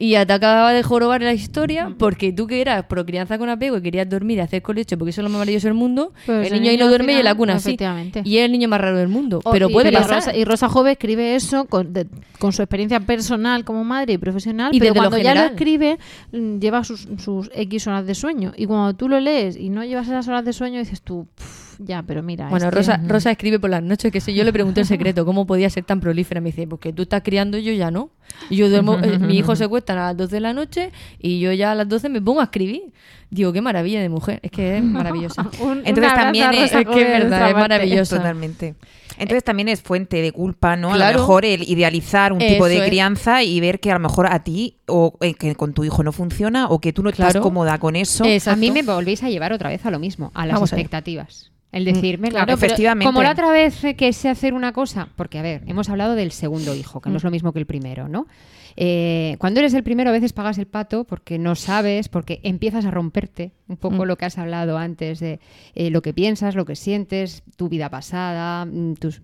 [0.00, 3.78] Y te acababa de jorobar la historia porque tú que eras pro crianza con apego
[3.78, 6.46] y querías dormir y hacer colecho porque eso es lo más maravilloso del mundo, Pues
[6.46, 7.76] el el niño ahí no duerme y en la cuna sí.
[8.24, 9.40] Y es el niño más raro del mundo.
[9.42, 10.18] O- pero y- puede y pasar.
[10.18, 12.06] Rosa, y Rosa Jove escribe eso con, de-
[12.38, 15.40] con su experiencia personal como madre y profesional, Y pero desde lo cuando ya lo
[15.50, 15.98] escribe
[16.30, 18.52] mm, lleva sus, sus X horas de sueño.
[18.56, 21.80] Y cuando tú lo lees y no llevas esas horas de sueño, dices tú, "Pff,
[21.80, 22.48] ya, pero mira.
[22.50, 25.24] Bueno, que- Rosa, Rosa escribe por las noches, que sé, yo le pregunté el secreto,
[25.24, 26.40] ¿cómo podía ser tan prolífera?
[26.40, 28.10] Me dice, porque tú estás criando y yo ya no.
[28.50, 31.40] Y yo duermo, eh, mi hijo se cuesta a las 12 de la noche y
[31.40, 32.82] yo ya a las 12 me pongo a escribir.
[33.30, 35.48] Digo, qué maravilla de mujer, es que es maravillosa.
[35.60, 37.60] Un- Entonces también es- es que es verdad, es parte.
[37.60, 38.16] maravilloso.
[38.16, 38.74] Totalmente.
[39.18, 40.94] Entonces también es fuente de culpa, ¿no?
[40.94, 42.84] A lo mejor el idealizar un tipo de es.
[42.86, 46.02] crianza y ver que a lo mejor a ti o eh, que con tu hijo
[46.04, 47.42] no funciona o que tú no estás Claro.
[47.42, 48.24] cómoda con eso.
[48.24, 48.56] Exacto.
[48.56, 50.76] A mí me volvéis a llevar otra vez a lo mismo, a las Vamos a
[50.76, 50.82] ver.
[50.84, 51.50] expectativas.
[51.72, 53.04] El decirme, claro, claro, pero efectivamente.
[53.06, 56.14] como la otra vez eh, que sé hacer una cosa, porque a ver, hemos hablado
[56.14, 58.26] del segundo hijo, que no es lo mismo que el primero, ¿no?
[58.80, 62.84] Eh, cuando eres el primero a veces pagas el pato porque no sabes, porque empiezas
[62.84, 65.40] a romperte un poco lo que has hablado antes de
[65.74, 69.20] eh, lo que piensas, lo que sientes, tu vida pasada, mm, tus...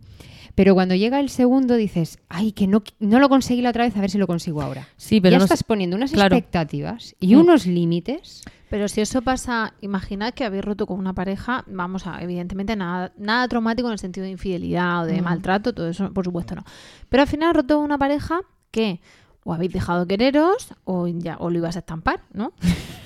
[0.56, 3.96] Pero cuando llega el segundo dices, ay, que no, no lo conseguí la otra vez,
[3.96, 4.88] a ver si lo consigo ahora.
[4.96, 6.34] Sí, pero ya no estás sé- poniendo unas claro.
[6.36, 7.40] expectativas y Mm.
[7.40, 8.42] unos límites.
[8.70, 13.12] Pero si eso pasa, imaginad que habéis roto con una pareja, vamos a, evidentemente nada,
[13.18, 16.64] nada traumático en el sentido de infidelidad o de maltrato, todo eso, por supuesto no.
[17.08, 18.40] Pero al final roto con una pareja
[18.72, 19.00] que
[19.44, 22.52] o habéis dejado de quereros o ya o lo ibas a estampar, ¿no?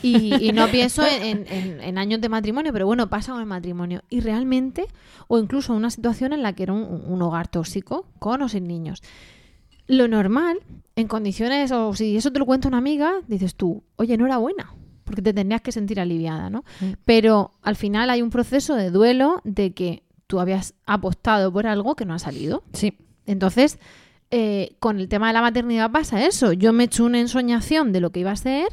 [0.03, 3.47] Y, y no pienso en, en- en años de matrimonio, pero bueno, pasa con el
[3.47, 4.03] matrimonio.
[4.09, 4.87] Y realmente,
[5.27, 8.69] o incluso una situación en la que era un, un hogar tóxico, con o sin
[8.69, 9.03] niños.
[9.89, 10.61] Lo normal,
[10.97, 14.37] en condiciones, o si eso te lo cuenta una amiga, dices tú, oye, no era
[14.37, 14.73] buena,
[15.05, 16.65] porque te tendrías que sentir aliviada, ¿no?
[17.05, 21.97] Pero al final hay un proceso de duelo de que tú habías apostado por algo
[21.97, 22.63] que no ha salido.
[22.75, 22.93] Sí.
[23.27, 23.79] Entonces,
[24.31, 26.53] eh, con el tema de la maternidad pasa eso.
[26.53, 28.69] Yo me he hecho una ensoñación de lo que iba a ser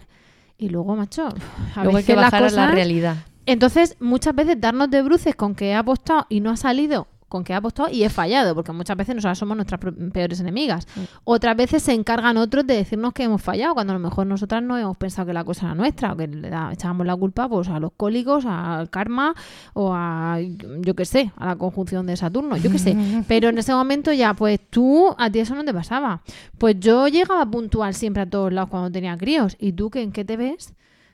[0.58, 1.28] y luego, macho,
[1.76, 3.18] a Luego hay veces que las bajar a la realidad.
[3.46, 7.44] entonces, muchas veces darnos de bruces con que he apostado y no ha salido, con
[7.44, 9.80] que he apostado y he fallado, porque muchas veces nosotras somos nuestras
[10.14, 10.88] peores enemigas.
[11.24, 14.62] Otras veces se encargan otros de decirnos que hemos fallado, cuando a lo mejor nosotras
[14.62, 17.68] no hemos pensado que la cosa era nuestra, o que le echábamos la culpa pues,
[17.70, 19.34] a los cólicos, al karma
[19.74, 20.38] o a,
[20.80, 22.96] yo qué sé, a la conjunción de Saturno, yo qué sé.
[23.28, 26.22] Pero en ese momento ya, pues tú, a ti eso no te pasaba.
[26.58, 29.56] Pues yo llegaba puntual siempre a todos lados cuando tenía críos.
[29.60, 30.74] ¿Y tú qué, en qué te ves?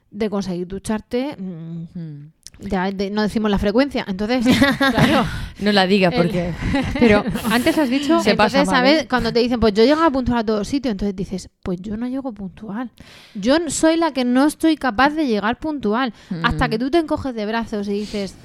[0.09, 1.37] De conseguir ducharte.
[1.37, 4.05] mm, ya de- no decimos la frecuencia.
[4.07, 4.45] Entonces,
[4.77, 5.25] claro.
[5.59, 6.53] No la digas El- porque...
[6.99, 8.19] Pero antes has dicho...
[8.21, 9.03] Se pasa entonces, mal, ¿sabes?
[9.03, 9.07] ¿eh?
[9.09, 12.07] Cuando te dicen, pues yo llego puntual a todos sitios, entonces dices, pues yo no
[12.07, 12.91] llego puntual.
[13.35, 16.13] Yo soy la que no estoy capaz de llegar puntual.
[16.43, 18.35] Hasta que tú te encoges de brazos y dices,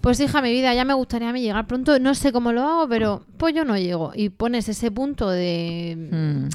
[0.00, 1.98] pues hija, mi vida, ya me gustaría a mí llegar pronto.
[1.98, 4.12] No sé cómo lo hago, pero pues yo no llego.
[4.14, 5.96] Y pones ese punto de...
[6.10, 6.48] Mm.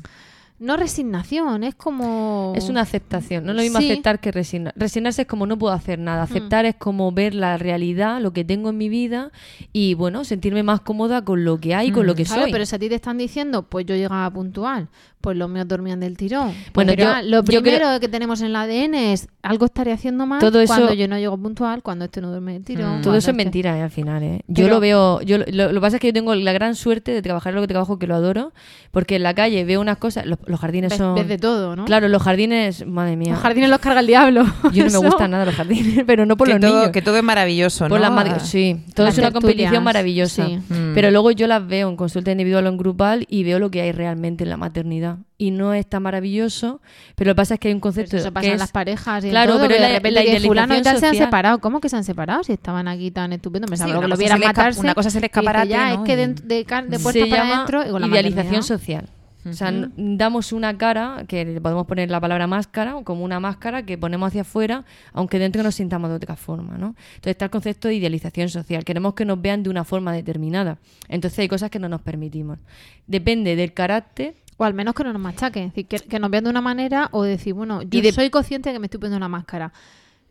[0.60, 2.54] No resignación, es como...
[2.56, 3.92] Es una aceptación, no es lo mismo Sí.
[3.92, 4.74] aceptar que resignar.
[4.76, 8.44] Resignarse es como no puedo hacer nada, aceptar es como ver la realidad, lo que
[8.44, 9.32] tengo en mi vida
[9.72, 12.52] y bueno, sentirme más cómoda con lo que hay, con lo que Claro, soy.
[12.52, 14.88] pero si a ti te están diciendo, pues yo llegaba puntual,
[15.22, 16.54] pues los míos dormían del tirón.
[16.74, 20.26] Bueno, yo- lo yo primero creo- que tenemos en el ADN es algo estaré haciendo
[20.26, 22.84] mal Todo eso- cuando yo no llego puntual, cuando este no duerme del tirón.
[22.86, 24.24] Todo cuando eso es este- mentira, eh, al final.
[24.24, 24.42] eh.
[24.48, 25.22] Yo Pero- lo veo.
[25.22, 27.56] Yo, lo, lo que pasa es que yo tengo la gran suerte de trabajar en
[27.56, 28.54] lo que trabajo, que lo adoro,
[28.92, 30.26] porque en la calle veo unas cosas.
[30.26, 31.16] Los, los jardines Ves, son.
[31.16, 31.86] ves de todo, ¿no?
[31.86, 33.34] Claro, los jardines, madre mía.
[33.34, 34.44] Los jardines los carga el diablo.
[34.74, 35.02] Yo no Eso.
[35.02, 36.92] me gustan nada los jardines, pero no por que, los todo, niños.
[36.92, 38.10] que todo es maravilloso, Por ¿no?
[38.10, 40.46] las madri- sí, todo Las es una tertulias, competición maravillosa.
[40.46, 40.58] sí.
[40.70, 40.94] Mm.
[40.94, 43.82] Pero luego yo las veo en consulta individual o en grupal y veo lo que
[43.82, 45.17] hay realmente en la maternidad.
[45.40, 46.82] Y no es tan maravilloso,
[47.16, 48.72] pero lo que pasa es que hay un concepto eso pasa que en es- las
[48.72, 51.12] parejas y en Claro, todo, pero la- de repente la fulano y tal se han
[51.14, 51.28] social.
[51.28, 51.60] separado.
[51.60, 52.44] ¿Cómo que se han separado?
[52.44, 54.80] Si estaban aquí tan estupendos, me Sí, que lo vieran matarse.
[54.80, 56.04] una cosa es el y dice, escaparate, ya, ¿no?
[56.04, 56.66] es que de, de, de
[57.00, 59.10] puerta se para adentro idealización social.
[59.48, 63.84] O sea, damos una cara, que le podemos poner la palabra máscara, como una máscara
[63.84, 66.88] que ponemos hacia afuera, aunque dentro nos sintamos de otra forma, ¿no?
[67.16, 68.84] Entonces está el concepto de idealización social.
[68.84, 70.80] Queremos que nos vean de una forma determinada.
[71.08, 72.58] Entonces hay cosas que no nos permitimos.
[73.06, 75.66] Depende del carácter O al menos que no nos machaque.
[75.66, 78.12] Es decir, que, que nos vean de una manera o decir, bueno, yo Y de-
[78.12, 79.72] soy consciente de que me estoy poniendo una máscara.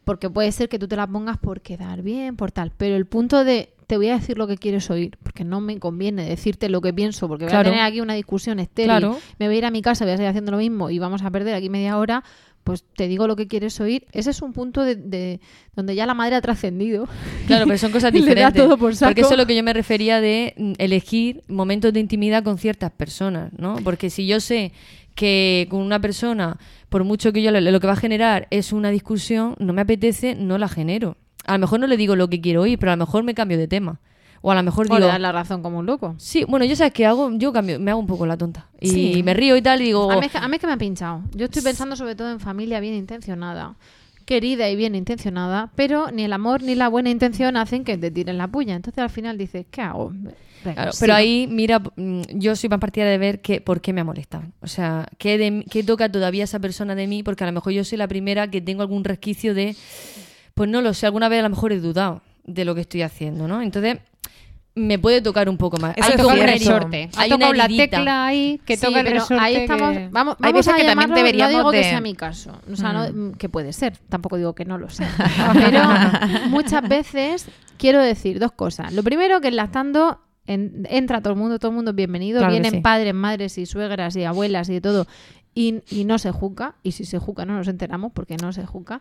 [0.05, 2.73] Porque puede ser que tú te la pongas por quedar bien, por tal.
[2.77, 5.79] Pero el punto de te voy a decir lo que quieres oír, porque no me
[5.79, 7.69] conviene decirte lo que pienso, porque voy Claro.
[7.69, 8.89] a tener aquí una discusión estéril.
[8.91, 9.19] Claro.
[9.39, 11.23] Me voy a ir a mi casa, voy a seguir haciendo lo mismo y vamos
[11.23, 12.25] a perder aquí media hora.
[12.66, 14.09] Pues te digo lo que quieres oír.
[14.11, 15.38] Ese es un punto de, de-
[15.76, 17.07] donde ya la madre ha trascendido.
[17.46, 18.61] Claro, pero son cosas Le da diferentes.
[18.64, 19.11] todo por saco.
[19.11, 22.59] Porque eso es lo que yo me refería de mm, elegir momentos de intimidad con
[22.59, 23.76] ciertas personas, ¿no?
[23.85, 24.72] Porque si yo sé
[25.14, 28.72] que con una persona, por mucho que yo le- lo que va a generar es
[28.72, 31.16] una discusión, no me apetece, no la genero.
[31.46, 33.35] A lo mejor no le digo lo que quiero oír, pero a lo mejor me
[33.35, 34.00] cambio de tema.
[34.48, 36.14] O a lo mejor O le digo, das la razón como un loco.
[36.18, 38.68] sí, bueno, yo sabes qué hago, yo cambio, me hago un poco la tonta.
[38.80, 39.22] Y Sí.
[39.24, 40.74] me río y tal, y digo, A mí, es que, a mí es que me
[40.74, 41.22] ha pinchado.
[41.35, 43.74] Yo estoy pensando sobre todo en familia bien intencionada,
[44.24, 48.11] querida y bien intencionada, pero ni el amor ni la buena intención hacen que te
[48.12, 48.74] tiren la puya.
[48.76, 50.11] Entonces al final dices, ¿qué hago?
[50.11, 50.32] Venga,
[50.74, 51.00] Claro, sigo.
[51.00, 54.04] pero ahí, mira, mm, yo soy más partidaria de ver que, por qué me ha
[54.04, 54.44] molestado.
[54.61, 57.22] O sea, ¿qué, de, qué toca todavía esa persona de mí?
[57.24, 59.74] Porque a lo mejor yo soy la primera que tengo algún resquicio de,
[60.54, 63.02] pues no lo sé, alguna vez a lo mejor he dudado de lo que estoy
[63.02, 63.61] haciendo, ¿no?
[63.62, 63.98] Entonces,
[64.77, 65.97] me puede tocar un poco más.
[65.97, 67.11] Eso Ha es tocado un resorte.
[67.17, 69.43] Ha Hay una la tecla ahí que Sí, toca el pero resorte.
[69.43, 69.93] ahí estamos.
[69.97, 72.15] que- Vamos, Hay vamos veces a que también llamarlo- deberíamos No digo que sea mi
[72.15, 72.61] caso.
[72.71, 73.33] O sea, no- Mm.
[73.37, 73.97] que puede ser.
[74.09, 75.09] Tampoco digo que no lo sea.
[75.55, 75.83] Pero
[76.51, 78.93] muchas veces quiero decir dos cosas.
[78.93, 82.39] Lo primero, que enlazando en- entra todo el mundo, todo el mundo es bienvenido.
[82.39, 82.81] Claro Vienen sí.
[82.81, 85.07] padres, madres y suegras y abuelas y de todo.
[85.59, 86.75] Y, y no se juzga.
[86.83, 89.01] Y si se juzga, no nos enteramos porque no se juzga.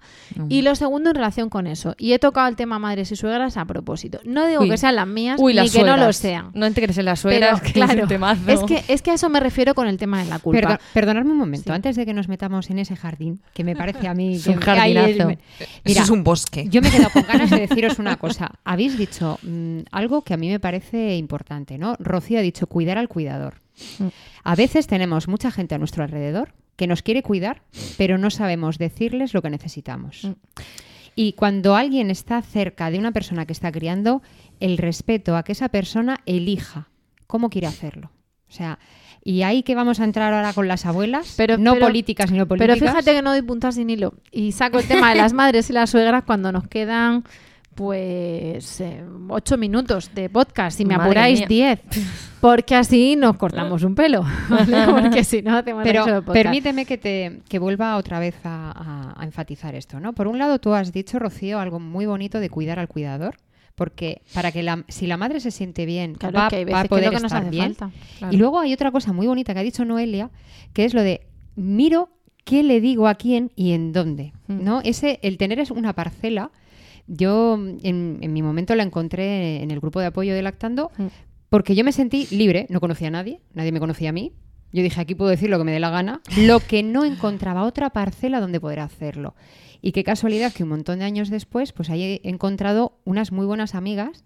[0.49, 1.95] Y lo segundo, en relación con eso.
[1.99, 4.19] Y he tocado el tema madres y suegras a propósito.
[4.23, 4.69] No digo Uy.
[4.69, 6.51] que sean las mías Uy, ni las que no lo sean.
[6.53, 8.49] No te crees en las suegras, Pero, que es claro, un temazo.
[8.49, 10.61] es que, es que a eso me refiero con el tema de la culpa.
[10.61, 11.71] Perdo- perdonadme un momento, Sí.
[11.75, 14.51] antes de que nos metamos en ese jardín, que me parece a mí Es que
[14.51, 15.29] un jardinazo.
[15.29, 16.67] es- Eso Mira, es un bosque.
[16.69, 18.51] Yo me he quedado con ganas de deciros una cosa.
[18.63, 21.97] Habéis dicho mm, algo que a mí me parece importante, ¿no?
[21.99, 23.64] Rocío ha dicho cuidar al cuidador.
[24.43, 27.61] A veces tenemos mucha gente a nuestro alrededor que nos quiere cuidar,
[27.97, 30.23] pero no sabemos decirles lo que necesitamos.
[30.25, 30.31] Mm.
[31.15, 34.21] Y cuando alguien está cerca de una persona que está criando,
[34.59, 36.89] el respeto a que esa persona elija
[37.27, 38.11] cómo quiere hacerlo.
[38.49, 38.79] O sea,
[39.23, 42.37] y ahí que vamos a entrar ahora con las abuelas, Pero- no pero- políticas ni
[42.37, 42.91] no Pero políticas.
[42.91, 44.13] fíjate que no doy puntas sin hilo.
[44.31, 47.23] Y saco el tema de las madres y las suegras cuando nos quedan,
[47.75, 50.77] pues, eh, ocho minutos de podcast.
[50.77, 51.47] Si me Madre apuráis, mía.
[51.47, 51.79] diez.
[52.41, 54.23] Porque así nos cortamos un pelo.
[54.49, 54.85] ¿vale?
[55.01, 59.21] Porque si no, hacemos Pero de permíteme que te que vuelva otra vez a, a-
[59.21, 60.13] a enfatizar esto, ¿no?
[60.13, 63.35] Por un lado, tú has dicho, Rocío, algo muy bonito de cuidar al cuidador,
[63.75, 66.79] porque para que la, si la madre se siente bien, Claro, va, que hay va
[66.79, 67.75] a veces que es poder que nos estar bien.
[67.75, 67.91] falta.
[68.19, 68.33] Claro.
[68.33, 70.29] Y luego hay otra cosa muy bonita que ha dicho Noelia,
[70.73, 72.09] que es lo de miro
[72.45, 74.63] qué le digo a quién y en dónde, Mm.
[74.63, 74.81] ¿no?
[74.81, 76.51] Ese el tener es una parcela.
[77.07, 81.05] Yo en, en mi momento la encontré en el grupo de apoyo de Lactando Mm.
[81.49, 84.33] porque yo me sentí libre, no conocía a nadie, nadie me conocía a mí.
[84.73, 87.63] Yo dije, aquí puedo decir lo que me dé la gana, lo que no encontraba
[87.63, 89.35] otra parcela donde poder hacerlo.
[89.81, 93.45] Y qué casualidad que un montón de años después, pues ahí he encontrado unas muy
[93.45, 94.25] buenas amigas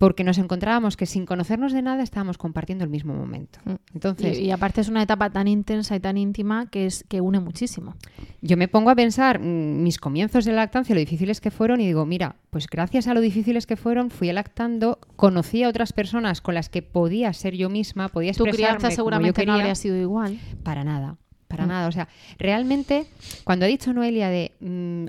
[0.00, 3.58] porque nos encontrábamos que sin conocernos de nada estábamos compartiendo el mismo momento.
[3.66, 3.72] Mm.
[3.92, 7.20] Entonces, Y, y aparte es una etapa tan intensa y tan íntima que es que
[7.20, 7.94] une muchísimo.
[8.40, 11.86] yo me pongo a pensar mm, mis comienzos de lactancia, lo difíciles que fueron, y
[11.86, 16.40] digo, mira, pues gracias a lo difíciles que fueron, fui lactando, conocí a otras personas
[16.40, 19.52] con las que podía ser yo misma, podía Tu expresarme crianza como yo seguramente no
[19.52, 19.54] quería.
[19.54, 20.38] habría sido igual.
[20.62, 21.68] Para nada, para Mm.
[21.68, 21.88] nada.
[21.88, 22.08] O sea,
[22.38, 23.04] realmente,
[23.44, 24.52] cuando ha dicho Noelia de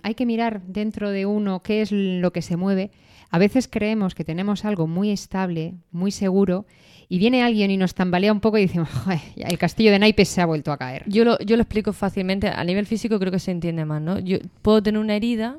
[0.04, 2.92] hay que mirar dentro de uno qué es lo que se mueve,
[3.32, 6.66] a veces creemos que tenemos algo muy estable, muy seguro,
[7.10, 10.00] y viene alguien y nos tambalea un poco y decimos, "Joder, ya el castillo de
[10.00, 11.04] naipes se ha vuelto a caer.
[11.08, 12.50] Yo lo, yo lo explico fácilmente.
[12.50, 14.20] A nivel físico creo que se entiende más, ¿no?
[14.20, 15.58] Yo puedo tener una herida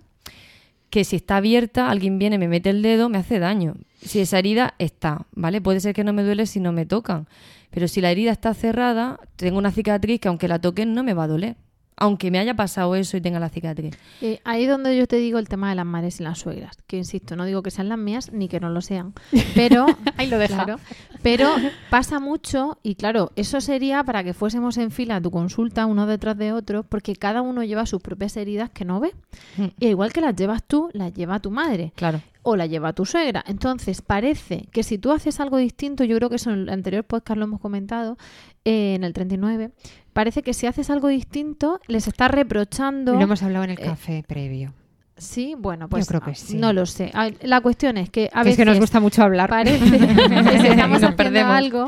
[0.91, 3.75] que si está abierta, alguien viene, me mete el dedo, me hace daño.
[4.03, 5.63] Si esa herida está, ¿vale?
[5.63, 7.27] Puede ser que no me duele si no me tocan.
[7.71, 11.15] Pero si la herida está cerrada, tengo una cicatriz que aunque la toquen no me
[11.15, 11.57] va a doler.
[11.97, 13.97] Aunque me haya pasado eso y tenga la cicatriz.
[14.21, 16.77] Eh, ahí es donde yo te digo el tema de las madres y las suegras,
[16.87, 19.13] que insisto, no digo que sean las mías ni que no lo sean,
[19.55, 20.65] pero Ahí lo deja.
[20.65, 20.81] Claro.
[21.23, 21.55] pero
[21.91, 26.07] pasa mucho y claro, eso sería para que fuésemos en fila a tu consulta uno
[26.07, 29.13] detrás de otro, porque cada uno lleva sus propias heridas que no ve.
[29.57, 29.67] Mm.
[29.79, 32.21] Y igual que las llevas tú, las lleva tu madre Claro.
[32.43, 33.45] O la lleva tu suegra.
[33.47, 37.05] Entonces, parece que si tú haces algo distinto, yo creo que eso en el anterior
[37.05, 38.17] podcast lo hemos comentado,
[38.65, 39.71] eh, en el 39,
[40.13, 43.15] parece que si haces algo distinto, les estás reprochando.
[43.15, 44.75] Lo hemos hablado en el Eh, café previo.
[45.17, 46.57] Sí, bueno, pues creo que ah, sí.
[46.57, 47.11] no lo sé.
[47.15, 49.49] A ver, La cuestión es que a Que es veces que nos gusta mucho hablar.
[49.49, 51.53] parece que si estamos haciendo perdemos.
[51.55, 51.87] algo,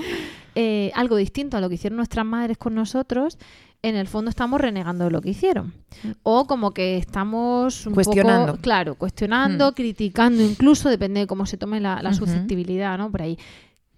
[0.55, 3.38] eh, algo distinto a lo que hicieron nuestras madres con nosotros,
[3.82, 5.74] en el fondo estamos renegando de lo que hicieron.
[6.22, 8.52] O como que estamos un Cuestionando.
[8.52, 13.11] poco, claro, cuestionando, criticando incluso, depende de cómo se tome la, la susceptibilidad, ¿no?
[13.11, 13.38] Por ahí.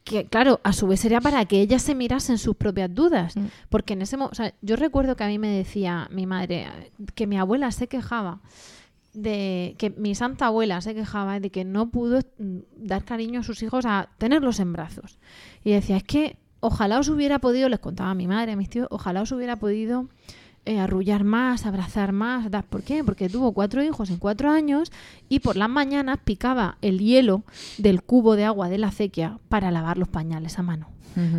[0.02, 3.36] que claro, a su vez sería para que ellas se mirasen sus propias dudas.
[3.36, 3.46] Mm.
[3.68, 6.66] Porque en ese momento, sea, yo recuerdo que a mí me decía mi madre
[7.14, 8.40] que mi abuela se quejaba
[9.16, 13.42] de que mi santa abuela se quejaba de que no pudo mm, dar cariño a
[13.42, 15.18] sus hijos a tenerlos en brazos.
[15.64, 18.68] Y decía, es que ojalá os hubiera podido, les contaba a mi madre, a mis
[18.68, 20.09] tíos, ojalá os hubiera podido
[20.66, 22.50] eh, arrullar más, abrazar más.
[22.50, 22.64] tal.
[22.64, 23.04] ¿Por qué?
[23.04, 24.90] Porque tuvo cuatro hijos en cuatro años
[25.28, 27.44] y por las mañanas picaba el hielo
[27.78, 30.88] del cubo de agua de la acequia para lavar los pañales a mano.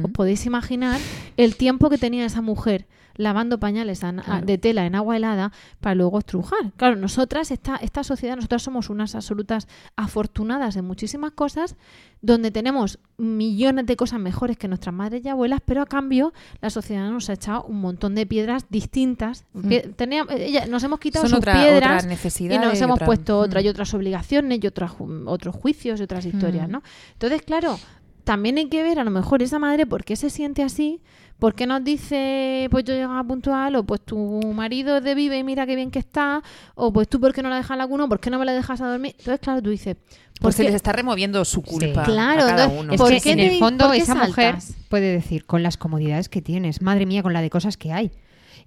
[0.02, 1.00] ¿Os podéis imaginar
[1.36, 2.88] el tiempo que tenía esa mujer
[3.18, 5.52] lavando pañales a- a- de tela en agua helada
[5.82, 6.72] para luego estrujar?
[6.78, 11.76] Claro, nosotras, esta, esta sociedad, nosotras somos unas absolutas afortunadas en muchísimas cosas,
[12.22, 16.70] donde tenemos millones de cosas mejores que nuestras madres y abuelas, pero a cambio la
[16.70, 19.46] sociedad nos ha echado un montón de piedras distintas.
[19.54, 22.96] Pie- teníamos- ella- nos hemos quitado Son sus otra- piedras otras y nos y hemos
[22.96, 23.66] otra- puesto otras Mm.
[23.66, 24.92] y otras obligaciones y otras
[25.26, 26.72] otros juicios y otras historias, Mm.
[26.72, 26.84] ¿no?
[27.14, 27.80] Entonces, claro,
[28.28, 31.00] también hay que ver a lo mejor esa madre por qué se siente así,
[31.40, 34.18] por qué nos dice, pues yo llegaba puntual, o pues tu
[34.54, 36.44] marido es de vive y mira qué bien que está,
[36.76, 38.44] o pues tú por qué no la dejas a la cuna, por qué no me
[38.44, 39.16] la dejas a dormir.
[39.18, 42.12] Entonces, claro, tú dices, Pues ¿por se les está removiendo su culpa Sí.
[42.12, 42.94] Claro, a cada entonces, uno.
[42.96, 44.56] Es ¿Por que qué en el fondo esa mujer
[44.90, 48.12] puede decir, con las comodidades que tienes, madre mía, con la de cosas que hay.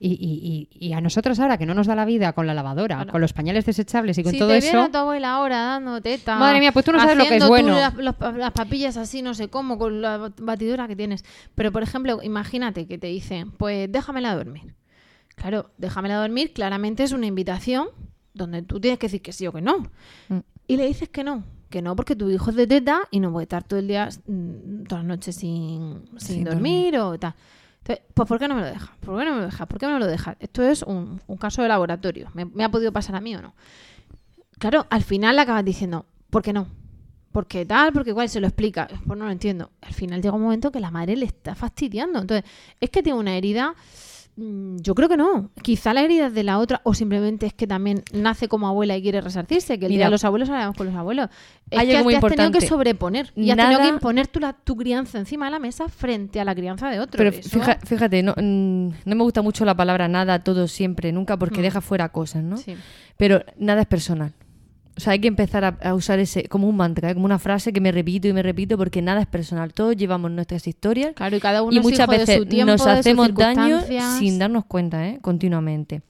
[0.02, 2.54] Y, y- y- y a nosotros ahora, que no nos da la vida con la
[2.54, 3.12] lavadora, Bueno.
[3.12, 4.88] con los pañales desechables y con si todo te eso...
[4.90, 6.38] tu abuela ahora dando teta.
[6.38, 7.76] Madre mía, pues tú no sabes lo que es bueno.
[7.98, 11.22] Las, papillas así, no sé cómo, con la batidora que tienes.
[11.54, 14.74] Pero, por ejemplo, imagínate que te dicen, pues déjamela dormir.
[15.36, 17.88] Claro, déjamela dormir, claramente es una invitación
[18.32, 19.90] donde tú tienes que decir que sí o que no.
[20.28, 20.38] Mm.
[20.66, 21.44] Y le dices que no.
[21.68, 24.08] Que no, porque tu hijo es de teta y no puede estar todo el día,
[24.26, 27.34] mm, todas las noches sin, sin, Sin dormir, o tal.
[27.80, 28.90] Entonces, pues ¿por qué no me lo dejas?
[29.00, 29.66] ¿Por qué no me lo dejas?
[29.66, 30.36] ¿Por qué no me lo dejas?
[30.40, 32.28] Esto es un, caso de laboratorio.
[32.34, 33.54] ¿Me, me ha podido pasar a mí o no?
[34.58, 36.68] Claro, al final le acabas diciendo, ¿por qué no?
[37.32, 37.92] ¿Por qué tal?
[37.92, 38.28] ¿Por qué cuál?
[38.28, 38.88] Se lo explica.
[39.06, 39.70] Pues no lo entiendo.
[39.80, 42.18] Al final llega un momento que la madre le está fastidiando.
[42.18, 42.48] Entonces,
[42.80, 43.74] es que tiene una herida.
[44.40, 45.50] Mm, Yo creo que no.
[45.62, 49.02] Quizá la herida de la otra, o simplemente es que también nace como abuela y
[49.02, 49.78] quiere resarcirse.
[49.78, 51.28] Que el día de los abuelos hablamos con los abuelos.
[51.70, 54.26] Es hay que algo muy has tenido que sobreponer y has tenido Nada- que imponer
[54.28, 57.18] tu, la- tu crianza encima de la mesa frente a la crianza de otro.
[57.18, 61.12] Pero Eso- fija- fíjate, no, mm, no me gusta mucho la palabra nada, todo, siempre,
[61.12, 61.62] nunca, porque Mm.
[61.62, 62.56] deja fuera cosas, ¿no?
[62.56, 62.74] Sí.
[63.16, 64.32] Pero nada es personal.
[65.00, 67.14] O sea, hay que empezar a, a usar ese como un mantra, ¿eh?
[67.14, 69.72] como una frase que me repito y me repito porque nada es personal.
[69.72, 72.44] Todos llevamos nuestras historias Claro, y cada uno y es muchas hijo de veces su
[72.44, 73.80] tiempo, nos hacemos daño
[74.18, 75.18] sin darnos cuenta, ¿eh?
[75.22, 76.02] continuamente.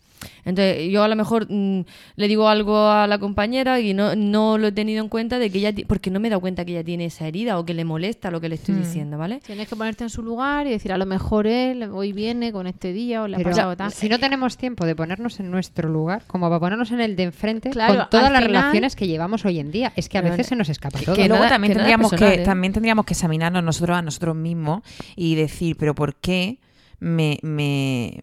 [0.45, 1.81] Entonces, yo a lo mejor mm,
[2.17, 5.51] le digo algo a la compañera y no, no lo he tenido en cuenta de
[5.51, 7.75] que ella, porque no me he dado cuenta que ella tiene esa herida o que
[7.75, 8.79] le molesta lo que le estoy Hmm.
[8.83, 9.41] diciendo, ¿vale?
[9.45, 12.67] Tienes que ponerte en su lugar y decir, a lo mejor él hoy viene con
[12.67, 13.93] este día o le ha pasado tal.
[13.93, 17.25] si no tenemos tiempo de ponernos en nuestro lugar, como para ponernos en el de
[17.25, 20.23] enfrente, Claro, con todas las final- relaciones que llevamos hoy en día, es que a
[20.23, 21.15] veces se nos escapa todo.
[21.15, 22.45] que que luego nada- también que tendríamos personal, que ¿eh?
[22.45, 24.83] también tendríamos que examinarnos nosotros a nosotros mismos
[25.17, 26.59] y decir pero por qué
[27.01, 28.23] me, me,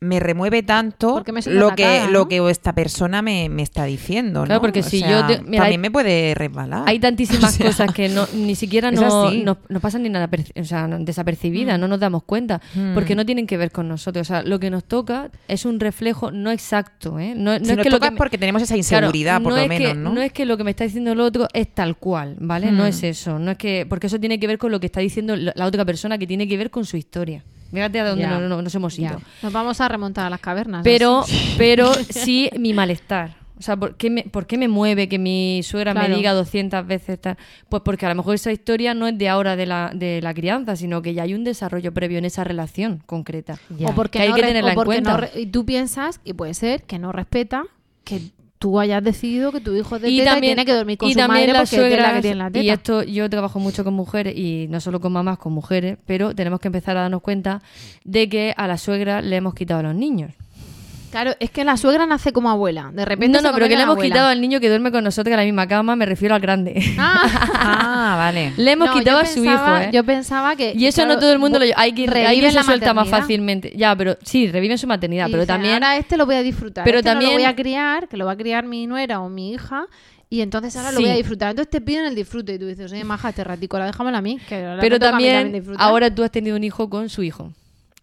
[0.00, 3.84] me remueve tanto ¿Por qué me lo que lo que esta persona me, me está
[3.84, 4.60] diciendo Claro, ¿no?
[4.60, 7.56] porque O si sea, yo te- mira, también hay- me puede resbalar Hay tantísimas O
[7.56, 10.30] sea, cosas que no, ni siquiera no, no, no pasan ni nada
[10.60, 12.94] o sea, no- desapercibidas, no nos damos cuenta, Mm.
[12.94, 14.26] porque no tienen que ver con nosotros.
[14.26, 17.18] O sea, lo que nos toca es un reflejo no exacto.
[17.18, 17.34] ¿eh?
[17.36, 19.42] No, no si es nos que lo toca que es porque tenemos esa Claro, inseguridad
[19.42, 20.20] por lo menos que, ¿no?
[20.22, 22.70] es que lo que me está diciendo el otro es tal cual, ¿vale?
[22.70, 22.88] No Hmm.
[22.88, 23.38] es eso.
[23.38, 25.84] No es que, porque eso tiene que ver con lo que está diciendo la otra
[25.84, 27.42] persona, que tiene que ver con su historia.
[27.72, 29.20] Fíjate a dónde no- no- nos hemos ido.
[29.42, 30.82] Nos vamos a remontar a las cavernas.
[30.84, 31.24] Pero,
[31.58, 33.36] pero sí mi malestar.
[33.58, 36.08] O sea, ¿por qué, me, por qué me mueve que mi suegra Claro.
[36.10, 37.36] me diga 200 veces tal?
[37.68, 40.32] Pues porque a lo mejor esa historia no es de ahora de la, de la
[40.32, 43.58] crianza, sino que ya hay un desarrollo previo en esa relación concreta.
[43.84, 45.16] O porque Que hay no que tenerla o en cuenta.
[45.34, 47.64] no y tú piensas, y puede ser, que no respeta
[48.04, 48.20] que
[48.58, 50.98] tú hayas decidido que tu hijo es de y teta también, y tiene que dormir
[50.98, 52.64] con y su también madre las porque es la que suegras, tiene la teta.
[52.64, 56.34] y esto yo trabajo mucho con mujeres y no solo con mamás, con mujeres, pero
[56.34, 57.62] tenemos que empezar a darnos cuenta
[58.04, 60.32] de que a la suegra le hemos quitado a los niños.
[61.10, 62.90] Claro, es que la suegra nace como abuela.
[62.92, 64.14] De repente No, no, pero que le hemos abuela.
[64.14, 66.82] quitado al niño que duerme con nosotros en la misma cama, me refiero al grande.
[66.98, 67.22] Ah,
[67.54, 69.90] ah vale le hemos no, quitado a su pensaba- hijo, ¿eh?
[69.92, 70.72] Yo pensaba que.
[70.76, 73.08] Y eso claro, no todo el mundo lo hay que, quien se la suelta más
[73.08, 73.72] fácilmente.
[73.76, 76.42] Ya, pero sí, reviven su maternidad, Y pero dicen, también Ahora este lo voy a
[76.42, 76.84] disfrutar.
[76.84, 79.20] Pero este no también- lo voy a criar, que lo va a criar mi nuera
[79.20, 79.86] o mi hija.
[80.30, 81.50] Y entonces ahora lo voy a disfrutar.
[81.50, 82.52] Entonces te piden el disfrute.
[82.54, 84.38] Y tú dices, oye, maja, este ratico, la déjamela a mí.
[84.46, 85.86] Que ahora pero toca a mí también disfrutar.
[85.86, 87.52] ahora tú has tenido un hijo con su hijo.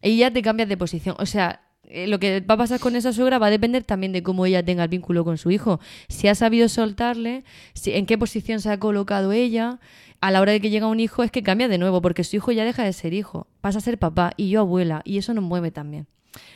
[0.01, 1.15] Y ya te cambias de posición.
[1.19, 4.11] O sea, eh, lo que va a pasar con esa suegra va a depender también
[4.11, 5.79] de cómo ella tenga el vínculo con su hijo.
[6.07, 9.79] Si ha sabido soltarle, si, en qué posición se ha colocado ella.
[10.21, 12.37] A la hora de que llega un hijo es que cambia de nuevo, porque su
[12.37, 15.33] hijo ya deja de ser hijo, pasa a ser papá y yo abuela, y eso
[15.33, 16.07] nos mueve también.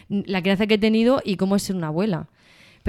[0.07, 2.27] La crianza que he tenido y cómo es ser una abuela.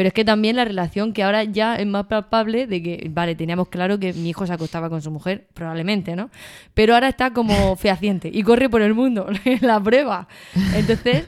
[0.00, 3.34] Pero es que también la relación que ahora ya es más palpable de que, vale,
[3.34, 6.30] teníamos claro que mi hijo se acostaba con su mujer, probablemente, ¿no?
[6.72, 9.26] Pero ahora está como fehaciente y corre por el mundo,
[9.60, 10.26] la prueba.
[10.74, 11.26] Entonces,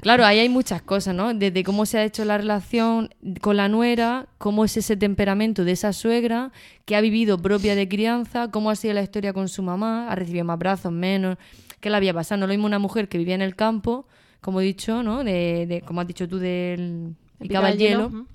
[0.00, 1.32] claro, ahí hay muchas cosas, ¿no?
[1.34, 5.70] Desde cómo se ha hecho la relación con la nuera, cómo es ese temperamento de
[5.70, 6.50] esa suegra
[6.86, 10.16] que ha vivido propia de crianza, cómo ha sido la historia con su mamá, ha
[10.16, 11.36] recibido más brazos, menos,
[11.78, 12.40] qué le había pasado.
[12.40, 14.08] No lo mismo una mujer que vivía en el campo,
[14.40, 15.22] como he dicho, ¿no?
[15.22, 18.26] De, de- como has dicho tú, del picaba el hielo,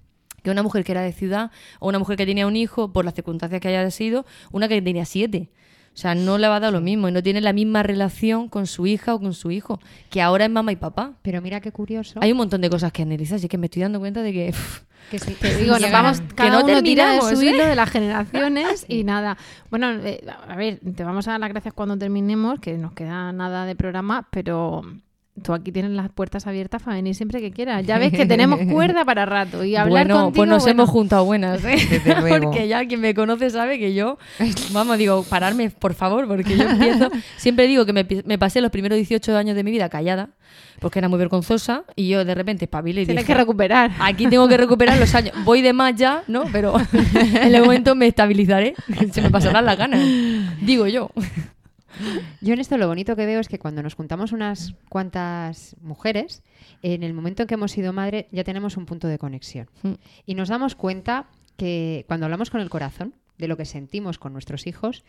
[0.43, 3.05] que una mujer que era de ciudad o una mujer que tenía un hijo, por
[3.05, 5.49] las circunstancias que haya sido, una que tenía siete.
[5.95, 8.49] O sea, no le va a dar lo mismo y no tiene la misma relación
[8.49, 9.79] con su hija o con su hijo,
[10.09, 11.13] que ahora es mamá y papá.
[11.21, 12.19] Pero mira qué curioso.
[12.21, 14.53] Hay un montón de cosas que analizar, así que me estoy dando cuenta de que...
[15.09, 17.53] que sí, Te digo, nos llegan- vamos, que cada no uno tira de su ¿eh?
[17.53, 19.37] de las generaciones y nada.
[19.69, 23.31] Bueno, eh, a ver, te vamos a dar las gracias cuando terminemos, que nos queda
[23.31, 24.81] nada de programa, pero
[25.43, 27.85] tú aquí tienes las puertas abiertas para venir siempre que quieras.
[27.85, 30.71] Ya ves que tenemos cuerda para rato y hablar bueno, contigo, pues nos bueno.
[30.71, 31.77] hemos juntado buenas, ¿eh?
[32.41, 34.17] Porque ya quien me conoce sabe que yo,
[34.71, 38.71] vamos, digo, pararme, por favor, porque yo empiezo, siempre digo que me, me pasé los
[38.71, 40.29] primeros 18 años de mi vida callada,
[40.79, 43.91] porque era muy vergonzosa, y yo de repente espabilé y Tienes dije, que recuperar.
[43.99, 45.33] aquí tengo que recuperar los años.
[45.43, 46.45] Voy de más ya, ¿no?
[46.51, 48.73] Pero en el momento me estabilizaré,
[49.11, 50.01] se me pasarán las ganas,
[50.61, 51.09] digo yo.
[52.41, 56.43] Yo en esto lo bonito que veo es que cuando nos juntamos unas cuantas mujeres,
[56.81, 59.69] en el momento en que hemos sido madre ya tenemos un punto de conexión.
[59.83, 59.93] Mm.
[60.25, 61.27] Y nos damos cuenta
[61.57, 65.03] que cuando hablamos con el corazón de lo que sentimos con nuestros hijos,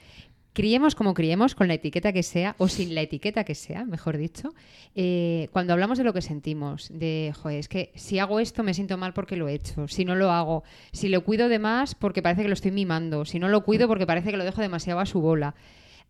[0.56, 4.16] criemos como criemos, con la etiqueta que sea, o sin la etiqueta que sea, mejor
[4.16, 4.54] dicho,
[4.94, 8.72] eh, cuando hablamos de lo que sentimos, de, joder, es que si hago esto me
[8.72, 11.94] siento mal porque lo he hecho, si no lo hago, si lo cuido de más
[11.94, 14.62] porque parece que lo estoy mimando, si no lo cuido porque parece que lo dejo
[14.62, 15.54] demasiado a su bola,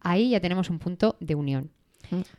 [0.00, 1.70] ahí ya tenemos un punto de unión.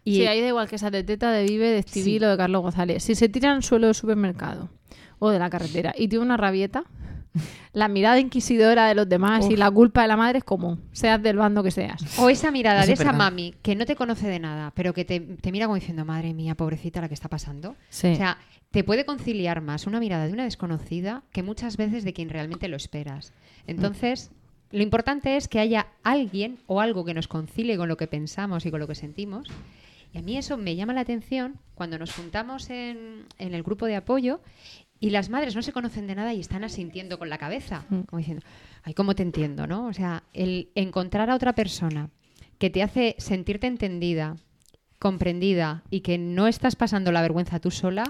[0.05, 2.25] Y sí, ahí da igual que sea de Teta, de Vive, de Estivil Sí.
[2.25, 3.03] o de Carlos González.
[3.03, 4.69] Si se tira al suelo del supermercado
[5.19, 6.85] o de la carretera y tiene una rabieta,
[7.73, 11.21] la mirada inquisidora de los demás y la culpa de la madre es común, seas
[11.21, 12.17] del bando que seas.
[12.17, 13.17] O esa mirada de es esa verdad.
[13.17, 16.33] mami que no te conoce de nada, pero que te, te mira como diciendo, madre
[16.33, 17.75] mía, pobrecita la que está pasando.
[17.89, 18.07] Sí.
[18.07, 18.37] O sea,
[18.71, 22.67] te puede conciliar más una mirada de una desconocida que muchas veces de quien realmente
[22.69, 23.33] lo esperas.
[23.67, 24.31] Entonces,
[24.71, 28.65] lo importante es que haya alguien o algo que nos concilie con lo que pensamos
[28.65, 29.47] y con lo que sentimos.
[30.13, 33.85] Y a mí eso me llama la atención cuando nos juntamos en, en el grupo
[33.85, 34.41] de apoyo
[34.99, 38.17] y las madres no se conocen de nada y están asintiendo con la cabeza, como
[38.17, 38.43] diciendo,
[38.83, 39.67] ay, ¿cómo te entiendo?
[39.67, 39.87] ¿no?
[39.87, 42.09] O sea, el encontrar a otra persona
[42.57, 44.37] que te hace sentirte entendida,
[44.99, 48.03] comprendida y que no estás pasando la vergüenza tú sola,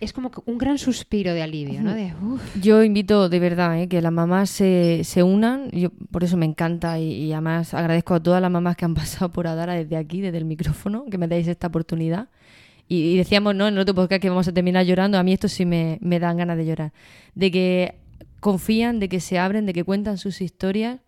[0.00, 1.94] es como un gran suspiro de alivio, ¿no?
[1.94, 2.42] De, "Uf".
[2.60, 3.88] Yo invito de verdad ¿eh?
[3.88, 8.14] que las mamás se, se unan, yo por eso me encanta y, y además agradezco
[8.14, 11.18] a todas las mamás que han pasado por Adara desde aquí, desde el micrófono, que
[11.18, 12.28] me dais esta oportunidad.
[12.88, 13.66] Y, y decíamos, ¿no?
[13.66, 16.18] En el otro podcast que vamos a terminar llorando, a mí esto sí me, me
[16.18, 16.92] dan ganas de llorar.
[17.34, 17.94] De que
[18.40, 21.00] confían, de que se abren, de que cuentan sus historias,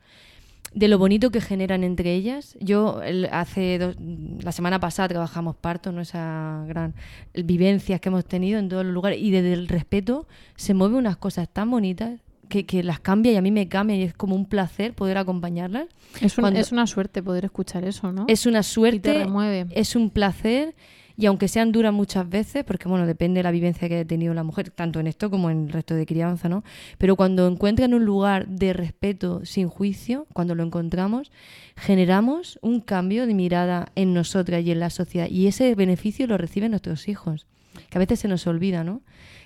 [0.77, 2.55] de lo bonito que generan entre ellas.
[2.61, 3.97] Yo el- hace dos-
[4.45, 6.03] la semana pasada trabajamos partos, ¿no?
[6.03, 6.95] Esas gran
[7.35, 11.17] vivencias que hemos tenido en todos los lugares y desde el respeto se mueven unas
[11.17, 14.37] cosas tan bonitas que, que las cambia y a mí me cambia y es como
[14.37, 15.87] un placer poder acompañarlas.
[16.21, 18.27] Es, un- Cuando- es una suerte poder escuchar eso, ¿no?
[18.29, 19.67] Es una y te suerte, remueve.
[19.73, 20.75] es un placer
[21.17, 24.35] y aunque sean duras muchas veces, porque bueno, depende de la vivencia que haya tenido
[24.35, 26.63] la mujer, tanto en esto como en el resto de crianza, ¿no?
[26.99, 31.33] Pero cuando encuentran un lugar de respeto sin juicio, cuando lo encontramos,
[31.77, 36.37] generamos un cambio de mirada en nosotras y en la sociedad y ese beneficio lo
[36.37, 37.47] reciben nuestros hijos,
[37.91, 39.03] que a veces se nos olvida, ¿no?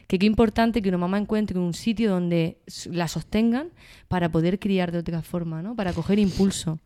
[0.09, 3.68] Que qué importante que una mamá encuentre un sitio donde la sostengan
[4.09, 5.77] para poder criar de otra forma, ¿no?
[5.77, 6.81] Para coger impulso.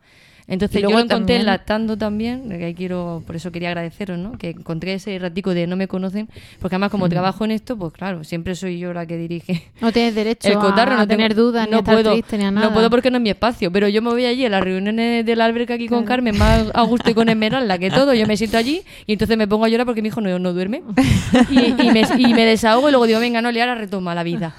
[0.47, 4.33] Entonces yo lo encontré también- lactando también, que ahí quiero, por eso quería agradeceros, ¿no?
[4.37, 6.29] Que encontré ese ratico de no me conocen,
[6.59, 9.91] porque además como trabajo en esto, pues claro, siempre soy yo la que dirige No
[9.91, 12.43] tienes derecho el cotarro, a, no tener tengo- dudas, ni no estar puedo, triste, ni
[12.43, 12.67] a nada.
[12.67, 15.25] No puedo porque no es mi espacio, pero yo me voy allí a las reuniones
[15.25, 18.37] del albergue aquí con Carmen, más a gusto y con Esmeralda que todo, yo me
[18.37, 20.83] siento allí y entonces me pongo a llorar porque mi hijo no, no duerme
[21.49, 24.21] y, y me, y me desahogo y luego digo, venga, no, le ahora retoma la
[24.21, 24.53] vida.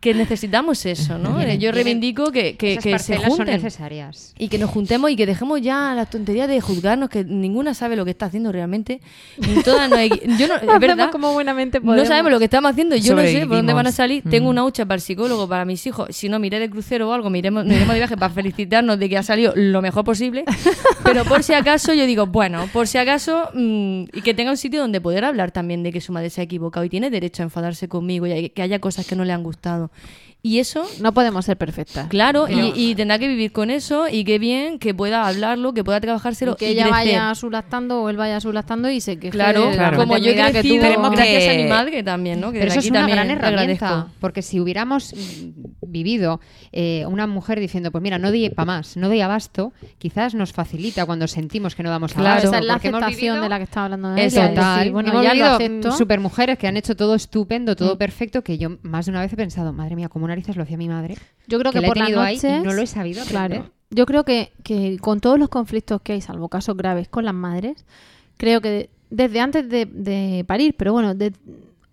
[0.00, 1.42] que necesitamos eso, ¿no?
[1.54, 3.56] Yo reivindico que, que, que se parcelas son junten.
[3.56, 4.34] necesarias.
[4.38, 7.96] Y que nos juntemos y que dejemos ya las tonterías de juzgarnos, que ninguna sabe
[7.96, 9.00] lo que está haciendo realmente.
[9.38, 11.10] Ni todas no hay- Yo no, es verdad.
[11.10, 12.08] como buenamente No podemos.
[12.08, 12.96] sabemos lo que estamos haciendo.
[12.96, 14.22] Yo no sé por dónde van a salir.
[14.28, 14.50] Tengo Mm.
[14.50, 16.08] una hucha para el psicólogo, para mis hijos.
[16.10, 19.08] Si no, miré de crucero o algo, miremos, nos iremos de viaje para felicitarnos de
[19.08, 20.44] que ha salido lo mejor posible.
[21.04, 24.56] Pero por si acaso, yo digo, bueno, por si acaso, mm, y que tenga un
[24.56, 27.42] sitio donde poder hablar también de que su madre se ha equivocado y tiene derecho
[27.42, 29.90] a enfadarse conmigo y que haya cosas que no le han gustado.
[30.46, 32.06] Y eso No podemos ser perfectas.
[32.08, 35.82] Claro, y, y tendrá que vivir con eso y qué bien que pueda hablarlo, que
[35.82, 37.14] pueda trabajárselo que y ella crecer.
[37.18, 40.42] vaya sublactando o él vaya sublactando y se queje Claro, de como yo he que
[40.52, 40.84] crecido tuvo.
[40.84, 42.52] Esperemos gracias que- a mi madre también, ¿no?
[42.52, 44.10] Que Pero eso aquí es una también gran herramienta, agradezco.
[44.20, 45.14] porque si hubiéramos
[45.86, 46.40] vivido
[46.72, 50.52] eh, una mujer diciendo, pues mira, no doy para más, no doy abasto, quizás nos
[50.52, 52.28] facilita cuando sentimos que no damos Claro.
[52.28, 52.48] abasto.
[52.48, 54.78] esa es la aceptación vivido- de la que estaba hablando Eso, Noelia, es Total.
[54.78, 55.92] decir, bueno, Hemos ya lo vivido acepto.
[55.92, 57.98] supermujeres que han hecho todo estupendo, todo Mm.
[57.98, 60.26] perfecto, que yo más de una vez he pensado, madre mía, cómo
[60.56, 61.16] lo hacía mi madre.
[61.46, 63.50] Yo creo que, la por noches, y no lo he sabido aprender.
[63.60, 63.70] Claro.
[63.90, 67.34] Yo creo que, que con todos los conflictos que hay, salvo casos graves con las
[67.34, 67.84] madres,
[68.36, 71.32] creo que desde antes de, de parir, pero bueno, de-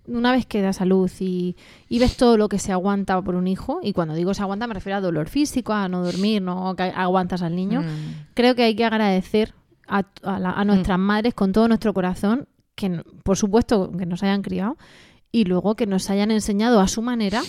[0.07, 1.55] una vez que das a luz y,
[1.87, 4.65] y ves todo lo que se aguanta por un hijo, y cuando digo se aguanta
[4.65, 8.25] me refiero a dolor físico, a no dormir, no que aguantas al niño, Mm.
[8.33, 9.53] creo que hay que agradecer
[9.87, 14.23] a, a la- a nuestras madres con todo nuestro corazón, que por supuesto que nos
[14.23, 14.75] hayan criado,
[15.31, 17.41] y luego que nos hayan enseñado a su manera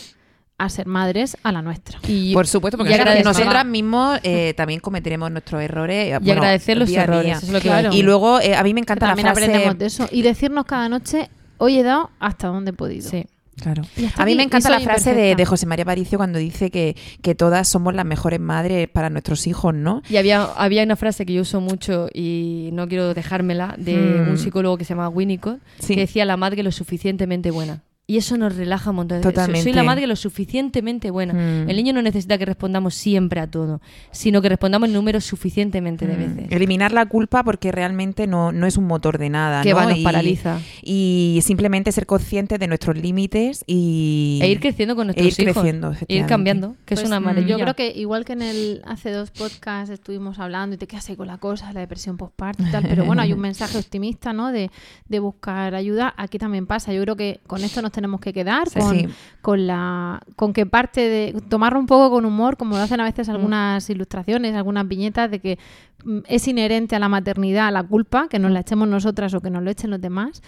[0.65, 1.99] a ser madres a la nuestra.
[2.09, 6.09] Y, Por supuesto, porque y nosotras- nosotras mismos eh, también cometeremos nuestros errores.
[6.21, 7.25] y bueno, agradecer los día errores.
[7.25, 7.35] día.
[7.37, 7.89] eso es lo que Claro.
[7.89, 9.45] iba a Y luego, eh, a mí me encanta la frase...
[9.45, 10.09] aprendemos de eso.
[10.11, 13.09] Y decirnos cada noche, hoy he dado hasta donde he podido.
[13.09, 13.27] Sí.
[13.61, 13.83] Claro.
[14.17, 17.69] A mí me encanta la frase de, José María Paricio cuando dice que, que todas
[17.69, 20.03] somos las mejores madres para nuestros hijos, ¿no?
[20.09, 24.31] Y había, había una frase que yo uso mucho y no quiero dejármela, de Mm.
[24.31, 25.95] un psicólogo que se llama Winnicott, Sí.
[25.95, 27.83] que decía la madre lo suficientemente buena.
[28.05, 29.23] Y eso nos relaja un montón.
[29.23, 29.63] Soy- Totalmente.
[29.63, 31.35] Soy la madre lo suficientemente buena.
[31.35, 31.71] Mm.
[31.71, 33.81] El niño no necesita que respondamos siempre a todo,
[34.11, 36.19] sino que respondamos el número suficientemente de Mm.
[36.37, 36.53] veces.
[36.53, 39.63] Eliminar la culpa porque realmente no, no es un motor de nada.
[39.63, 39.77] Que ¿no?
[39.77, 40.61] va, nos Y- paraliza.
[40.83, 44.41] Y simplemente ser conscientes de nuestros límites y...
[44.43, 45.63] E ir creciendo con nuestros e ir hijos.
[45.63, 47.49] creciendo, E ir cambiando, que es Pues, una mm, maravilla.
[47.57, 51.09] Yo creo que igual que en el hace dos podcasts estuvimos hablando y te quedas
[51.09, 54.33] ahí con la cosa, la depresión postparto y tal, pero bueno, hay un mensaje optimista,
[54.33, 54.51] ¿no?
[54.51, 54.71] De,
[55.09, 56.13] de buscar ayuda.
[56.17, 56.93] Aquí también pasa.
[56.93, 59.07] Yo creo que con esto nos tenemos que quedar, Sí, con, sí.
[59.41, 63.05] con la con que parte de tomarlo un poco con humor, como lo hacen a
[63.05, 63.07] Mm.
[63.07, 65.59] veces algunas ilustraciones, algunas viñetas de que
[66.05, 69.51] mm, es inherente a la maternidad la culpa, que nos la echemos nosotras o que
[69.51, 70.43] nos lo echen los demás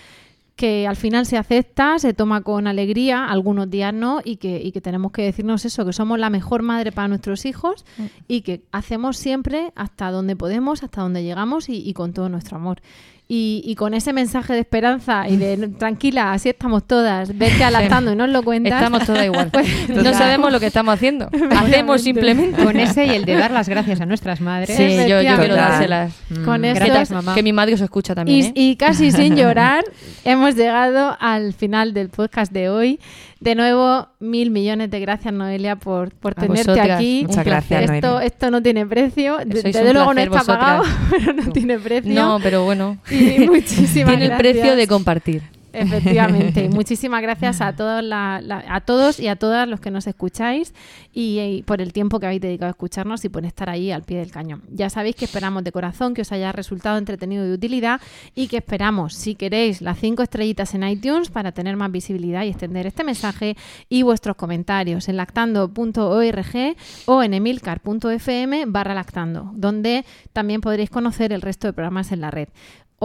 [0.56, 4.70] que al final se acepta, se toma con alegría, algunos días no, y que, y
[4.70, 7.84] que tenemos que decirnos eso, que somos la mejor madre para nuestros hijos
[8.28, 12.56] y que hacemos siempre hasta donde podemos, hasta donde llegamos y, y con todo nuestro
[12.56, 12.80] amor.
[13.26, 18.12] Y, y con ese mensaje de esperanza y de tranquila, así estamos todas, vete alactando
[18.12, 18.74] y nos lo cuentas.
[18.74, 19.50] Estamos todas igual.
[19.50, 21.30] Pues, no sabemos lo que estamos haciendo.
[21.56, 22.62] Hacemos simplemente.
[22.62, 24.76] Con ese y el de dar las gracias a nuestras madres.
[24.76, 26.12] Sí, yo, yo quiero dárselas.
[26.44, 26.74] Con Mm.
[26.74, 27.34] Gracias, mamá.
[27.34, 28.38] Que mi madre os escucha también.
[28.38, 28.52] Y, ¿eh?
[28.54, 29.84] y casi sin llorar,
[30.24, 33.00] hemos llegado al final del podcast de hoy.
[33.40, 36.90] De nuevo, mil millones de gracias, Noelia, por, por tenerte vosotras.
[36.98, 37.24] aquí.
[37.26, 38.26] Muchas gracias, Esto, Noelia.
[38.26, 39.36] esto no tiene precio.
[39.36, 41.08] Sois Desde luego no está pagado, vosotras.
[41.10, 42.14] pero no tiene precio.
[42.14, 42.98] No, pero bueno.
[43.10, 45.42] Y muchísimas Tiene el precio de compartir.
[45.74, 46.68] Efectivamente.
[46.72, 50.74] Muchísimas gracias a todos, la- la- a todos y a todas los que nos escucháis
[51.12, 54.02] y, y por el tiempo que habéis dedicado a escucharnos y por estar ahí al
[54.02, 54.62] pie del cañón.
[54.70, 58.00] Ya sabéis que esperamos de corazón que os haya resultado entretenido y de utilidad
[58.34, 62.48] y que esperamos, si queréis, las cinco estrellitas en iTunes para tener más visibilidad y
[62.48, 63.56] extender este mensaje
[63.88, 71.42] y vuestros comentarios en lactando.org o en emilcar.fm barra lactando, donde también podréis conocer el
[71.42, 72.48] resto de programas en la red.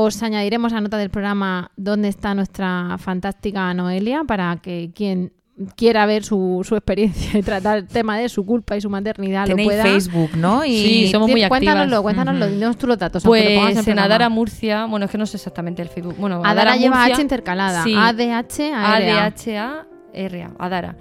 [0.02, 5.34] Os añadiremos a nota del programa dónde está nuestra fantástica Noelia para que quien
[5.76, 9.42] quiera ver su, su experiencia y tratar el tema de su culpa y su maternidad
[9.42, 9.84] lo Tenéis pueda.
[9.84, 10.64] Facebook, ¿no?
[10.64, 11.60] Y Sí, somos muy activas.
[11.60, 13.26] Cuéntanoslo, cuéntanoslo, dinos tú los datos.
[13.26, 14.00] lo Pues en.
[14.00, 16.16] Adara Murcia, bueno, es que no sé exactamente el Facebook.
[16.18, 17.84] Bueno, Adara lleva Murcia, H intercalada.
[17.84, 17.94] Sí.
[17.94, 19.88] ADH, ARA.
[20.14, 20.96] ADHA-RA, Adara.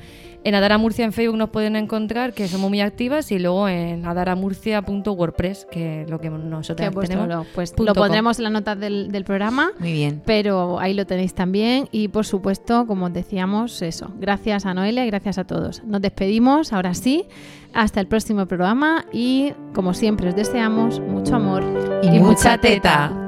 [0.44, 4.06] En Adara Murcia en Facebook nos pueden encontrar que somos muy activas y luego en
[4.06, 7.46] adaramurcia.wordpress, que es lo que nosotros tenemos.
[7.54, 7.94] Pues lo com.
[7.94, 9.72] pondremos en las notas del, del programa.
[9.78, 10.22] Muy bien.
[10.24, 14.12] Pero ahí lo tenéis también y por supuesto, como os decíamos, eso.
[14.18, 15.82] Gracias a Noelia y gracias a todos.
[15.84, 17.26] Nos despedimos, ahora sí,
[17.74, 21.64] hasta el próximo programa y como siempre os deseamos mucho amor
[22.02, 23.28] Y mucha teta.